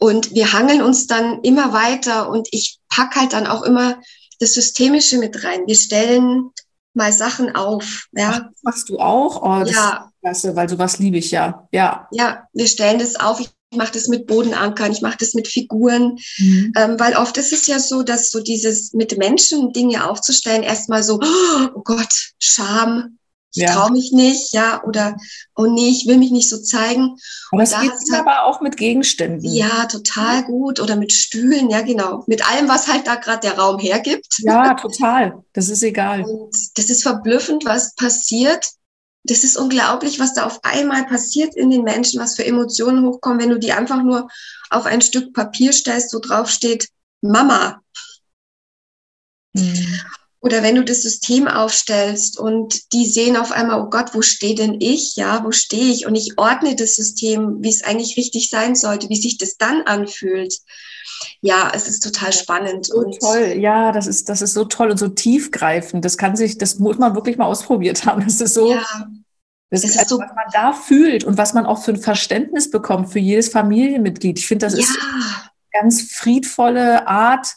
Und 0.06 0.36
wir 0.36 0.54
hangeln 0.54 0.84
uns 0.84 1.08
dann 1.08 1.42
immer 1.42 1.74
weiter 1.74 2.30
und 2.30 2.48
ich 2.52 2.78
pack 2.90 3.16
halt 3.16 3.34
dann 3.34 3.48
auch 3.48 3.64
immer 3.64 4.00
das 4.40 4.54
Systemische 4.54 5.18
mit 5.18 5.44
rein. 5.44 5.62
Wir 5.66 5.76
stellen 5.76 6.52
mal 6.94 7.12
Sachen 7.12 7.56
auf. 7.56 8.06
Ja. 8.12 8.46
Ach, 8.46 8.52
machst 8.62 8.90
du 8.90 9.00
auch? 9.00 9.42
Oh, 9.42 9.64
das 9.64 9.74
ja. 9.74 10.12
klasse, 10.22 10.56
weil 10.56 10.70
sowas 10.70 11.00
liebe 11.00 11.18
ich 11.18 11.32
ja. 11.32 11.68
Ja. 11.72 12.08
Ja, 12.12 12.44
wir 12.54 12.68
stellen 12.68 13.00
das 13.00 13.16
auf. 13.16 13.40
Ich 13.40 13.50
mache 13.76 13.94
das 13.94 14.08
mit 14.08 14.28
Bodenankern, 14.28 14.92
ich 14.92 15.02
mache 15.02 15.18
das 15.18 15.34
mit 15.34 15.48
Figuren, 15.48 16.20
mhm. 16.38 16.72
ähm, 16.78 17.00
weil 17.00 17.16
oft 17.16 17.36
ist 17.38 17.52
es 17.52 17.66
ja 17.66 17.80
so, 17.80 18.04
dass 18.04 18.30
so 18.30 18.42
dieses 18.42 18.94
mit 18.94 19.18
Menschen 19.18 19.74
Dinge 19.74 20.08
aufzustellen 20.08 20.62
erstmal 20.62 21.02
so, 21.02 21.20
oh 21.20 21.82
Gott, 21.84 22.14
Scham, 22.38 23.18
ich 23.56 23.64
ja. 23.64 23.74
traue 23.74 23.92
mich 23.92 24.12
nicht, 24.12 24.54
ja, 24.54 24.84
oder 24.84 25.16
oh 25.56 25.66
nee, 25.66 25.90
ich 25.90 26.06
will 26.08 26.18
mich 26.18 26.32
nicht 26.32 26.50
so 26.50 26.62
zeigen. 26.62 27.16
Aber 27.52 27.62
das 27.62 27.72
da 27.72 27.82
geht 27.82 27.92
halt, 27.92 28.22
aber 28.22 28.44
auch 28.44 28.60
mit 28.60 28.76
Gegenständen. 28.76 29.50
Ja, 29.50 29.86
total 29.86 30.44
gut. 30.44 30.82
Oder 30.82 30.98
mit 30.98 31.14
Stühlen, 31.14 31.70
ja, 31.70 31.82
genau. 31.82 32.26
Mit 32.28 32.46
allem, 32.50 32.68
was 32.68 32.92
halt 32.92 33.08
da 33.08 33.16
gerade 33.16 33.48
der 33.48 33.58
Raum 33.58 33.80
hergibt. 33.80 34.40
Ja, 34.40 34.74
total. 34.74 35.44
Das 35.54 35.70
ist 35.70 35.84
egal. 35.84 36.24
Und 36.24 36.54
das 36.76 36.90
ist 36.90 37.04
verblüffend, 37.04 37.64
was 37.64 37.96
passiert. 37.96 38.68
Das 39.24 39.46
ist 39.46 39.58
unglaublich, 39.58 40.20
was 40.20 40.34
da 40.34 40.46
auf 40.46 40.60
einmal 40.64 41.06
passiert 41.06 41.56
in 41.56 41.72
den 41.72 41.84
Menschen, 41.84 42.20
was 42.20 42.36
für 42.36 42.46
Emotionen 42.46 43.06
hochkommen, 43.06 43.40
wenn 43.40 43.50
du 43.50 43.58
die 43.58 43.72
einfach 43.72 44.04
nur 44.04 44.28
auf 44.70 44.86
ein 44.86 45.02
Stück 45.02 45.34
Papier 45.34 45.72
stellst, 45.72 46.14
wo 46.14 46.20
drauf 46.20 46.50
steht 46.50 46.90
Mama. 47.22 47.82
Mhm. 49.54 50.02
Oder 50.46 50.62
wenn 50.62 50.76
du 50.76 50.84
das 50.84 51.02
System 51.02 51.48
aufstellst 51.48 52.38
und 52.38 52.94
die 52.94 53.08
sehen 53.08 53.36
auf 53.36 53.52
einmal, 53.52 53.82
oh 53.82 53.90
Gott, 53.90 54.14
wo 54.14 54.22
stehe 54.22 54.54
denn 54.54 54.80
ich? 54.80 55.16
Ja, 55.16 55.44
wo 55.44 55.52
stehe 55.52 55.92
ich? 55.92 56.06
Und 56.06 56.14
ich 56.14 56.38
ordne 56.38 56.76
das 56.76 56.96
System, 56.96 57.64
wie 57.64 57.70
es 57.70 57.84
eigentlich 57.84 58.16
richtig 58.16 58.52
sein 58.52 58.76
sollte, 58.76 59.10
wie 59.10 59.16
sich 59.16 59.40
das 59.40 59.58
dann 59.58 59.82
anfühlt. 59.88 60.54
Ja, 61.42 61.72
es 61.74 61.88
ist 61.88 62.02
total 62.02 62.32
spannend. 62.32 62.86
So 62.86 62.98
und 62.98 63.20
toll, 63.20 63.56
ja, 63.58 63.92
das 63.92 64.06
ist, 64.06 64.30
das 64.30 64.44
ist 64.44 64.54
so 64.54 64.66
toll 64.66 64.92
und 64.92 65.00
so 65.00 65.08
tiefgreifend. 65.08 66.06
Das 66.06 66.16
kann 66.16 66.36
sich, 66.36 66.60
das 66.60 66.78
muss 66.78 67.00
man 67.00 67.16
wirklich 67.16 67.38
mal 67.38 67.48
ausprobiert 67.48 68.06
haben. 68.06 68.24
Das 68.24 68.40
ist 68.40 68.54
so, 68.54 68.70
ja. 68.70 68.86
Das 69.72 69.84
ist, 69.84 69.98
also, 69.98 70.18
so, 70.18 70.22
was 70.22 70.30
man 70.36 70.46
da 70.54 70.74
fühlt 70.74 71.24
und 71.24 71.40
was 71.40 71.56
man 71.56 71.66
auch 71.66 71.82
für 71.82 71.94
ein 71.94 72.00
Verständnis 72.00 72.70
bekommt 72.70 73.12
für 73.12 73.18
jedes 73.18 73.50
Familienmitglied. 73.50 74.38
Ich 74.38 74.48
finde, 74.48 74.68
das 74.68 74.74
ja. 74.74 74.82
ist 74.82 74.96
eine 74.96 75.82
ganz 75.82 76.04
friedvolle 76.04 77.08
Art, 77.08 77.48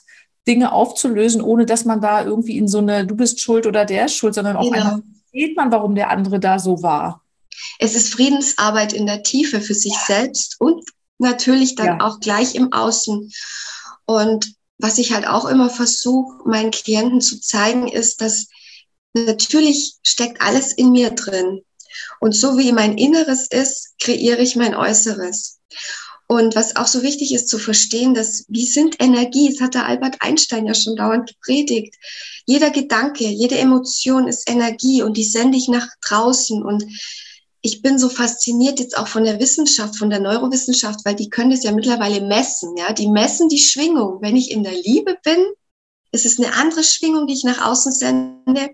Dinge 0.49 0.73
aufzulösen, 0.73 1.43
ohne 1.43 1.67
dass 1.67 1.85
man 1.85 2.01
da 2.01 2.25
irgendwie 2.25 2.57
in 2.57 2.67
so 2.67 2.79
eine, 2.79 3.07
du 3.07 3.15
bist 3.15 3.41
schuld 3.41 3.67
oder 3.67 3.85
der 3.85 4.07
ist 4.07 4.17
schuld, 4.17 4.35
sondern 4.35 4.57
auch 4.57 4.71
genau. 4.71 4.77
einfach 4.77 4.99
sieht 5.33 5.57
man, 5.57 5.71
warum 5.71 5.95
der 5.95 6.11
andere 6.11 6.41
da 6.41 6.59
so 6.59 6.83
war. 6.83 7.23
Es 7.79 7.95
ist 7.95 8.13
Friedensarbeit 8.13 8.93
in 8.93 9.07
der 9.07 9.23
Tiefe 9.23 9.61
für 9.61 9.75
sich 9.75 9.93
ja. 9.93 10.17
selbst 10.17 10.57
und 10.59 10.85
natürlich 11.19 11.75
dann 11.75 11.87
ja. 11.87 12.01
auch 12.01 12.19
gleich 12.21 12.55
im 12.55 12.73
Außen. 12.73 13.31
Und 14.07 14.55
was 14.79 14.99
ich 14.99 15.13
halt 15.13 15.27
auch 15.27 15.45
immer 15.45 15.69
versuche, 15.69 16.49
meinen 16.49 16.71
Klienten 16.71 17.21
zu 17.21 17.41
zeigen, 17.41 17.89
ist, 17.89 18.21
dass 18.21 18.49
natürlich 19.13 19.97
steckt 20.03 20.41
alles 20.41 20.73
in 20.73 20.93
mir 20.93 21.11
drin. 21.11 21.63
Und 22.21 22.35
so 22.35 22.59
wie 22.59 22.73
mein 22.73 22.97
Inneres 22.97 23.49
ist, 23.49 23.99
kreiere 24.01 24.41
ich 24.41 24.57
mein 24.57 24.75
Äußeres. 24.75 25.59
Und 26.31 26.55
was 26.55 26.77
auch 26.77 26.87
so 26.87 27.03
wichtig 27.03 27.35
ist 27.35 27.49
zu 27.49 27.59
verstehen, 27.59 28.13
dass 28.13 28.45
wie 28.49 28.67
sind 28.67 29.03
Energie, 29.03 29.51
das 29.51 29.63
hat 29.63 29.75
der 29.75 29.87
Albert 29.87 30.17
Einstein 30.21 30.67
ja 30.67 30.75
schon 30.75 30.95
dauernd 30.95 31.27
gepredigt. 31.27 31.95
Jeder 32.45 32.71
Gedanke, 32.71 33.25
jede 33.25 33.57
Emotion 33.57 34.29
ist 34.29 34.49
Energie 34.49 35.03
und 35.03 35.17
die 35.17 35.25
sende 35.25 35.57
ich 35.57 35.69
nach 35.69 35.89
draußen. 36.03 36.63
Und 36.63 36.85
ich 37.63 37.81
bin 37.81 37.99
so 37.99 38.11
fasziniert 38.11 38.79
jetzt 38.79 38.99
auch 38.99 39.09
von 39.09 39.25
der 39.25 39.41
Wissenschaft, 39.41 39.97
von 39.97 40.11
der 40.11 40.21
Neurowissenschaft, 40.21 41.01
weil 41.05 41.15
die 41.15 41.31
können 41.31 41.51
das 41.51 41.65
ja 41.65 41.73
mittlerweile 41.73 42.21
messen. 42.21 42.77
Ja, 42.77 42.93
die 42.93 43.09
messen 43.09 43.49
die 43.49 43.59
Schwingung. 43.59 44.21
Wenn 44.21 44.37
ich 44.37 44.51
in 44.51 44.63
der 44.63 44.75
Liebe 44.75 45.17
bin, 45.25 45.47
ist 46.13 46.27
es 46.27 46.39
eine 46.39 46.53
andere 46.55 46.85
Schwingung, 46.85 47.27
die 47.27 47.35
ich 47.35 47.45
nach 47.45 47.67
außen 47.67 47.93
sende, 47.93 48.69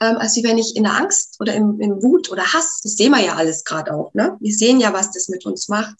ähm, 0.00 0.16
als 0.18 0.40
wenn 0.40 0.58
ich 0.58 0.76
in 0.76 0.84
der 0.84 0.96
Angst 0.96 1.36
oder 1.40 1.54
im, 1.54 1.80
im 1.80 2.00
Wut 2.00 2.30
oder 2.30 2.44
Hass. 2.52 2.80
Das 2.84 2.92
sehen 2.92 3.10
wir 3.10 3.24
ja 3.24 3.34
alles 3.34 3.64
gerade 3.64 3.92
auch. 3.92 4.14
Ne? 4.14 4.36
Wir 4.38 4.54
sehen 4.54 4.78
ja, 4.78 4.92
was 4.92 5.10
das 5.10 5.28
mit 5.28 5.44
uns 5.44 5.66
macht. 5.68 5.96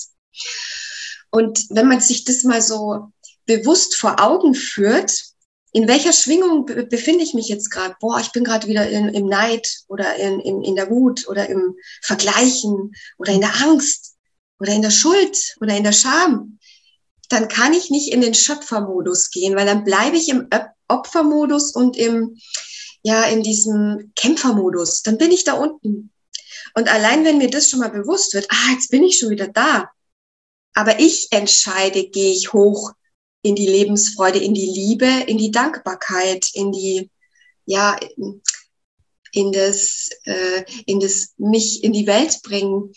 Und 1.33 1.67
wenn 1.71 1.89
man 1.89 2.01
sich 2.01 2.25
das 2.25 2.45
mal 2.45 2.61
so 2.61 3.11
bewusst 3.47 3.97
vor 3.97 4.21
Augen 4.21 4.55
führt, 4.55 5.33
in 5.73 5.89
welcher 5.89 6.12
Schwingung 6.12 6.67
befinde 6.67 7.25
ich 7.25 7.33
mich 7.33 7.49
jetzt 7.49 7.71
gerade? 7.71 7.97
Boah, 7.99 8.21
ich 8.21 8.33
bin 8.33 8.45
gerade 8.45 8.69
wieder 8.69 8.89
in, 8.89 9.09
im 9.09 9.27
Neid 9.27 9.67
oder 9.89 10.15
in, 10.17 10.41
in, 10.41 10.62
in 10.62 10.77
der 10.77 10.91
Wut 10.91 11.27
oder 11.29 11.49
im 11.49 11.75
Vergleichen 12.03 12.93
oder 13.17 13.33
in 13.33 13.41
der 13.41 13.55
Angst 13.62 14.15
oder 14.61 14.75
in 14.75 14.83
der 14.83 14.91
Schuld 14.91 15.57
oder 15.61 15.75
in 15.75 15.85
der 15.85 15.93
Scham. 15.93 16.59
Dann 17.31 17.49
kann 17.49 17.73
ich 17.73 17.89
nicht 17.89 18.12
in 18.12 18.21
den 18.21 18.35
Schöpfermodus 18.35 19.31
gehen, 19.31 19.57
weil 19.57 19.65
dann 19.65 19.85
bleibe 19.85 20.19
ich 20.19 20.29
im 20.29 20.49
Opfermodus 20.89 21.75
und 21.75 21.97
im, 21.97 22.37
ja, 23.03 23.25
in 23.25 23.43
diesem 23.43 24.12
Kämpfermodus. 24.17 25.03
Dann 25.03 25.17
bin 25.17 25.31
ich 25.31 25.45
da 25.45 25.55
unten. 25.55 26.12
Und 26.75 26.93
allein 26.93 27.25
wenn 27.25 27.39
mir 27.39 27.49
das 27.49 27.71
schon 27.71 27.81
mal 27.81 27.91
bewusst 27.91 28.35
wird, 28.35 28.47
ah, 28.51 28.73
jetzt 28.73 28.91
bin 28.91 29.03
ich 29.03 29.19
schon 29.19 29.31
wieder 29.31 29.49
da, 29.49 29.89
aber 30.75 31.00
ich 31.00 31.29
entscheide, 31.31 32.09
gehe 32.09 32.33
ich 32.33 32.52
hoch 32.52 32.93
in 33.43 33.55
die 33.55 33.67
Lebensfreude, 33.67 34.38
in 34.38 34.55
die 34.55 34.71
Liebe, 34.71 35.07
in 35.26 35.38
die 35.38 35.50
Dankbarkeit, 35.50 36.47
in 36.55 36.73
die, 36.73 37.11
ja, 37.67 37.99
in 39.32 39.52
das, 39.52 40.11
äh, 40.25 40.65
in 40.87 41.00
das 41.00 41.32
mich 41.39 41.82
in 41.82 41.93
die 41.93 42.06
Welt 42.06 42.41
bringen. 42.43 42.93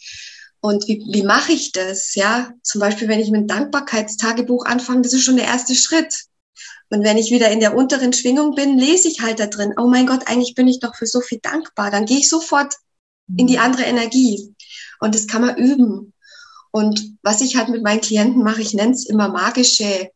Und 0.60 0.88
wie, 0.88 1.04
wie 1.12 1.24
mache 1.24 1.52
ich 1.52 1.72
das? 1.72 2.16
Ja, 2.16 2.54
zum 2.64 2.82
Beispiel, 2.82 3.08
wenn 3.08 3.20
ich 3.20 3.32
mit 3.32 3.50
Dankbarkeitstagebuch 3.50 4.66
anfange, 4.66 5.02
das 5.02 5.14
ist 5.14 5.24
schon 5.24 5.38
der 5.38 5.46
erste 5.46 5.76
Schritt. 5.76 6.26
Und 6.90 7.04
wenn 7.04 7.18
ich 7.18 7.32
wieder 7.32 7.52
in 7.52 7.60
der 7.60 7.76
unteren 7.76 8.14
Schwingung 8.14 8.56
bin, 8.56 8.78
lese 8.78 9.08
ich 9.08 9.22
halt 9.22 9.40
da 9.40 9.48
drin, 9.48 9.74
oh 9.78 9.88
mein 9.88 10.06
Gott, 10.06 10.28
eigentlich 10.28 10.56
bin 10.56 10.68
ich 10.68 10.80
doch 10.80 10.96
für 10.96 11.08
so 11.08 11.22
viel 11.22 11.40
dankbar. 11.40 11.90
Dann 11.92 12.06
gehe 12.06 12.20
ich 12.20 12.30
sofort 12.30 12.76
in 13.38 13.48
die 13.48 13.58
mhm. 13.58 13.64
andere 13.64 13.84
Energie. 13.84 14.56
Und 15.00 15.16
das 15.16 15.28
kann 15.28 15.42
man 15.42 15.58
üben. 15.58 16.14
Und 16.76 17.18
was 17.24 17.40
ich 17.40 17.56
halt 17.56 17.70
mit 17.70 17.84
meinen 17.84 18.02
Klienten 18.02 18.44
mache, 18.44 18.62
ich 18.62 18.74
nenne 18.74 18.92
es 18.92 19.06
immer 19.06 19.30
magische 19.30 20.12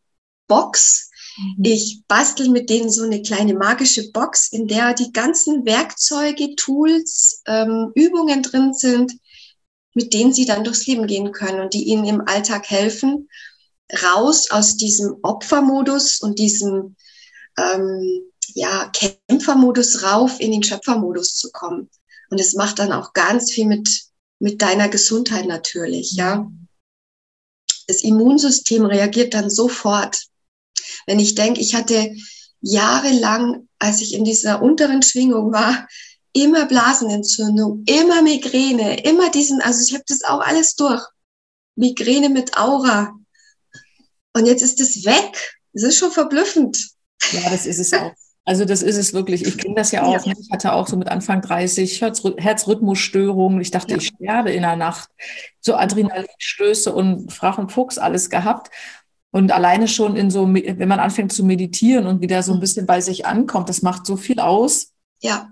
Box. 0.50 1.10
Mhm. 1.38 1.64
Ich 1.64 2.02
bastel 2.10 2.50
mit 2.50 2.70
denen 2.70 2.90
so 2.90 3.04
eine 3.04 3.22
kleine 3.22 3.54
magische 3.54 4.12
Box, 4.12 4.52
in 4.52 4.68
der 4.68 4.94
die 4.94 5.14
ganzen 5.14 5.66
Werkzeuge, 5.66 6.58
Tools, 6.58 7.44
ähm, 7.48 7.94
Übungen 7.96 8.44
drin 8.44 8.74
sind, 8.74 9.14
mit 9.94 10.14
denen 10.14 10.34
sie 10.34 10.46
dann 10.46 10.66
durchs 10.66 10.86
Leben 10.86 11.08
gehen 11.08 11.32
können 11.32 11.62
und 11.62 11.74
die 11.74 11.86
ihnen 11.86 12.04
im 12.04 12.28
Alltag 12.28 12.70
helfen, 12.70 13.30
raus 14.04 14.52
aus 14.52 14.76
diesem 14.76 15.16
Opfermodus 15.22 16.20
und 16.20 16.40
diesem 16.40 16.98
ähm, 17.58 18.22
ja, 18.54 18.92
Kämpfermodus 19.30 20.04
rauf 20.04 20.42
in 20.42 20.52
den 20.52 20.64
Schöpfermodus 20.64 21.38
zu 21.38 21.52
kommen. 21.54 21.90
Und 22.30 22.42
es 22.42 22.54
macht 22.54 22.80
dann 22.80 22.92
auch 22.92 23.14
ganz 23.14 23.50
viel 23.50 23.66
mit 23.66 24.09
mit 24.40 24.62
deiner 24.62 24.90
Gesundheit 24.90 25.46
natürlich, 25.46 26.14
ja. 26.14 26.50
Das 27.88 28.04
Immunsystem 28.04 28.86
reagiert 28.86 29.34
dann 29.34 29.50
sofort. 29.50 30.26
Wenn 31.06 31.20
ich 31.20 31.36
denke, 31.36 31.60
ich 31.60 31.76
hatte 31.76 32.16
jahrelang, 32.62 33.68
als 33.80 34.02
ich 34.02 34.14
in 34.14 34.24
dieser 34.24 34.62
unteren 34.62 35.02
Schwingung 35.02 35.52
war, 35.52 35.88
immer 36.34 36.66
Blasenentzündung, 36.66 37.84
immer 37.86 38.22
Migräne, 38.22 39.04
immer 39.04 39.30
diesen, 39.32 39.62
also 39.62 39.82
ich 39.86 39.94
habe 39.94 40.04
das 40.08 40.24
auch 40.24 40.42
alles 40.42 40.76
durch. 40.76 41.04
Migräne 41.76 42.30
mit 42.30 42.58
Aura. 42.58 43.16
Und 44.34 44.46
jetzt 44.46 44.62
ist 44.62 44.80
es 44.80 45.06
weg. 45.06 45.60
Das 45.74 45.84
ist 45.84 45.98
schon 45.98 46.12
verblüffend. 46.12 46.78
Ja, 47.32 47.50
das 47.50 47.66
ist 47.66 47.80
es 47.80 47.94
auch. 47.94 48.12
Also 48.50 48.66
das 48.66 48.82
ist 48.82 48.98
es 48.98 49.14
wirklich. 49.14 49.46
Ich 49.46 49.60
kenne 49.60 49.76
das 49.76 49.92
ja 49.92 50.02
auch. 50.02 50.26
Ja. 50.26 50.34
Ich 50.36 50.50
hatte 50.52 50.74
auch 50.74 50.88
so 50.88 50.98
mit 50.98 51.08
Anfang 51.08 51.44
30 51.44 52.02
Herzrhythmusstörungen. 52.02 53.62
Ich 53.62 53.70
dachte, 53.70 53.92
ja. 53.92 53.98
ich 53.98 54.08
sterbe 54.08 54.50
in 54.50 54.64
der 54.64 54.76
Nacht. 54.76 55.08
So 55.62 55.76
Adrenalinstöße 55.76 56.92
und 56.92 57.32
Frach 57.32 57.60
und 57.60 57.72
Fuchs 57.72 58.00
alles 58.00 58.32
gehabt. 58.32 58.72
Und 59.30 59.52
alleine 59.52 59.88
schon 59.88 60.16
in 60.16 60.32
so, 60.32 60.52
wenn 60.52 60.88
man 60.88 61.00
anfängt 61.00 61.32
zu 61.32 61.44
meditieren 61.44 62.08
und 62.08 62.22
wieder 62.22 62.42
so 62.42 62.52
ein 62.52 62.60
bisschen 62.60 62.88
bei 62.88 63.02
sich 63.02 63.28
ankommt, 63.28 63.70
das 63.70 63.84
macht 63.84 64.08
so 64.08 64.18
viel 64.18 64.40
aus. 64.40 64.94
Ja. 65.22 65.52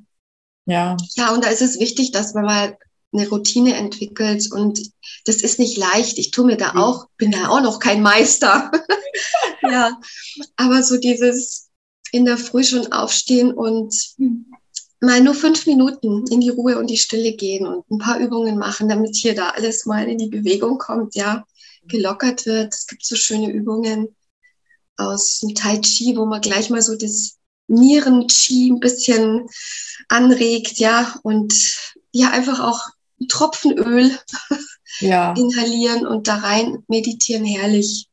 Ja. 0.66 0.98
Ja, 1.14 1.36
und 1.36 1.44
da 1.44 1.50
ist 1.50 1.62
es 1.62 1.80
wichtig, 1.80 2.10
dass 2.14 2.34
man 2.34 2.46
mal 2.46 2.80
eine 3.14 3.30
Routine 3.30 3.76
entwickelt 3.76 4.52
und 4.52 4.82
das 5.26 5.44
ist 5.44 5.60
nicht 5.60 5.78
leicht. 5.78 6.18
Ich 6.18 6.32
tue 6.32 6.46
mir 6.46 6.58
da 6.58 6.74
auch, 6.74 7.06
bin 7.18 7.30
da 7.30 7.50
auch 7.50 7.62
noch 7.62 7.78
kein 7.78 8.02
Meister. 8.02 8.72
ja, 9.62 9.92
aber 10.56 10.82
so 10.82 10.98
dieses, 10.98 11.67
in 12.12 12.26
der 12.26 12.38
Früh 12.38 12.64
schon 12.64 12.92
aufstehen 12.92 13.54
und 13.54 13.94
mal 15.00 15.22
nur 15.22 15.36
fünf 15.36 15.66
Minuten 15.68 16.26
in 16.28 16.42
die 16.42 16.50
Ruhe 16.50 16.78
und 16.78 16.90
die 16.90 16.98
Stille 16.98 17.34
gehen 17.34 17.68
und 17.68 17.90
ein 17.90 18.00
paar 18.00 18.20
Übungen 18.20 18.58
machen, 18.58 18.90
damit 18.90 19.16
hier 19.16 19.36
da 19.36 19.50
alles 19.50 19.86
mal 19.86 20.08
in 20.08 20.18
die 20.18 20.30
Bewegung 20.30 20.78
kommt, 20.78 21.16
ja, 21.16 21.46
gelockert 21.88 22.46
wird. 22.46 22.74
Es 22.74 22.88
gibt 22.88 23.06
so 23.06 23.16
schöne 23.16 23.52
Übungen 23.52 24.16
aus 24.98 25.40
dem 25.40 25.54
Tai 25.54 25.78
Chi, 25.78 26.16
wo 26.18 26.26
man 26.26 26.42
gleich 26.42 26.70
mal 26.70 26.82
so 26.82 26.96
das 26.96 27.38
Nieren-Chi 27.68 28.72
ein 28.72 28.80
bisschen 28.80 29.48
anregt, 30.08 30.78
ja, 30.78 31.20
und 31.24 31.54
ja, 32.12 32.32
einfach 32.32 32.60
auch 32.60 32.82
Tropfen 33.30 33.78
Öl 33.78 34.18
ja. 35.00 35.34
inhalieren 35.38 36.08
und 36.08 36.28
da 36.28 36.38
rein 36.38 36.84
meditieren, 36.88 37.46
herrlich. 37.46 38.08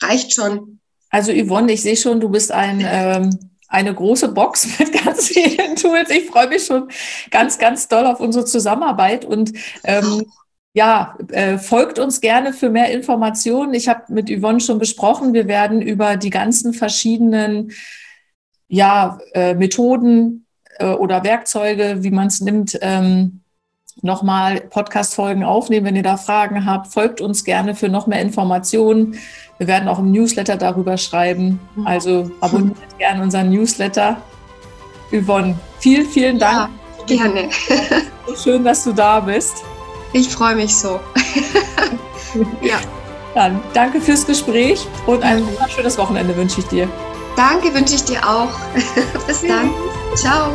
Reicht 0.00 0.34
schon. 0.34 0.80
Also 1.16 1.32
Yvonne, 1.32 1.72
ich 1.72 1.80
sehe 1.80 1.96
schon, 1.96 2.20
du 2.20 2.28
bist 2.28 2.52
ein, 2.52 2.84
ähm, 2.86 3.50
eine 3.68 3.94
große 3.94 4.32
Box 4.32 4.68
mit 4.78 5.02
ganz 5.02 5.28
vielen 5.28 5.74
Tools. 5.74 6.10
Ich 6.10 6.26
freue 6.26 6.46
mich 6.46 6.66
schon 6.66 6.90
ganz, 7.30 7.56
ganz 7.56 7.88
doll 7.88 8.04
auf 8.04 8.20
unsere 8.20 8.44
Zusammenarbeit 8.44 9.24
und 9.24 9.54
ähm, 9.84 10.26
ja, 10.74 11.16
äh, 11.30 11.56
folgt 11.56 11.98
uns 11.98 12.20
gerne 12.20 12.52
für 12.52 12.68
mehr 12.68 12.92
Informationen. 12.92 13.72
Ich 13.72 13.88
habe 13.88 14.12
mit 14.12 14.28
Yvonne 14.28 14.60
schon 14.60 14.78
besprochen, 14.78 15.32
wir 15.32 15.48
werden 15.48 15.80
über 15.80 16.18
die 16.18 16.28
ganzen 16.28 16.74
verschiedenen 16.74 17.72
ja, 18.68 19.18
äh, 19.32 19.54
Methoden 19.54 20.44
äh, 20.78 20.84
oder 20.84 21.24
Werkzeuge, 21.24 22.02
wie 22.02 22.10
man 22.10 22.26
es 22.26 22.42
nimmt, 22.42 22.78
ähm, 22.82 23.40
nochmal 24.02 24.60
Podcast-Folgen 24.60 25.44
aufnehmen. 25.44 25.86
Wenn 25.86 25.96
ihr 25.96 26.02
da 26.02 26.16
Fragen 26.16 26.66
habt, 26.66 26.92
folgt 26.92 27.20
uns 27.20 27.44
gerne 27.44 27.74
für 27.74 27.88
noch 27.88 28.06
mehr 28.06 28.20
Informationen. 28.20 29.18
Wir 29.58 29.66
werden 29.66 29.88
auch 29.88 29.98
im 29.98 30.12
Newsletter 30.12 30.56
darüber 30.56 30.96
schreiben. 30.98 31.60
Also 31.84 32.30
abonniert 32.40 32.76
gerne 32.98 33.22
unseren 33.22 33.50
Newsletter. 33.50 34.18
Yvonne, 35.12 35.58
vielen, 35.78 36.06
vielen 36.06 36.38
Dank. 36.38 36.70
Ja, 37.08 37.16
gerne. 37.16 37.48
Schön, 38.42 38.64
dass 38.64 38.84
du 38.84 38.92
da 38.92 39.20
bist. 39.20 39.64
Ich 40.12 40.28
freue 40.28 40.56
mich 40.56 40.74
so. 40.76 41.00
ja. 42.62 42.78
Dann 43.34 43.60
danke 43.74 44.00
fürs 44.00 44.26
Gespräch 44.26 44.86
und 45.06 45.22
ein 45.22 45.46
schönes 45.68 45.98
Wochenende 45.98 46.34
wünsche 46.34 46.60
ich 46.60 46.66
dir. 46.68 46.88
Danke 47.36 47.72
wünsche 47.74 47.94
ich 47.94 48.04
dir 48.04 48.26
auch. 48.26 48.48
Bis 49.26 49.42
dann. 49.42 49.70
Ciao. 50.14 50.52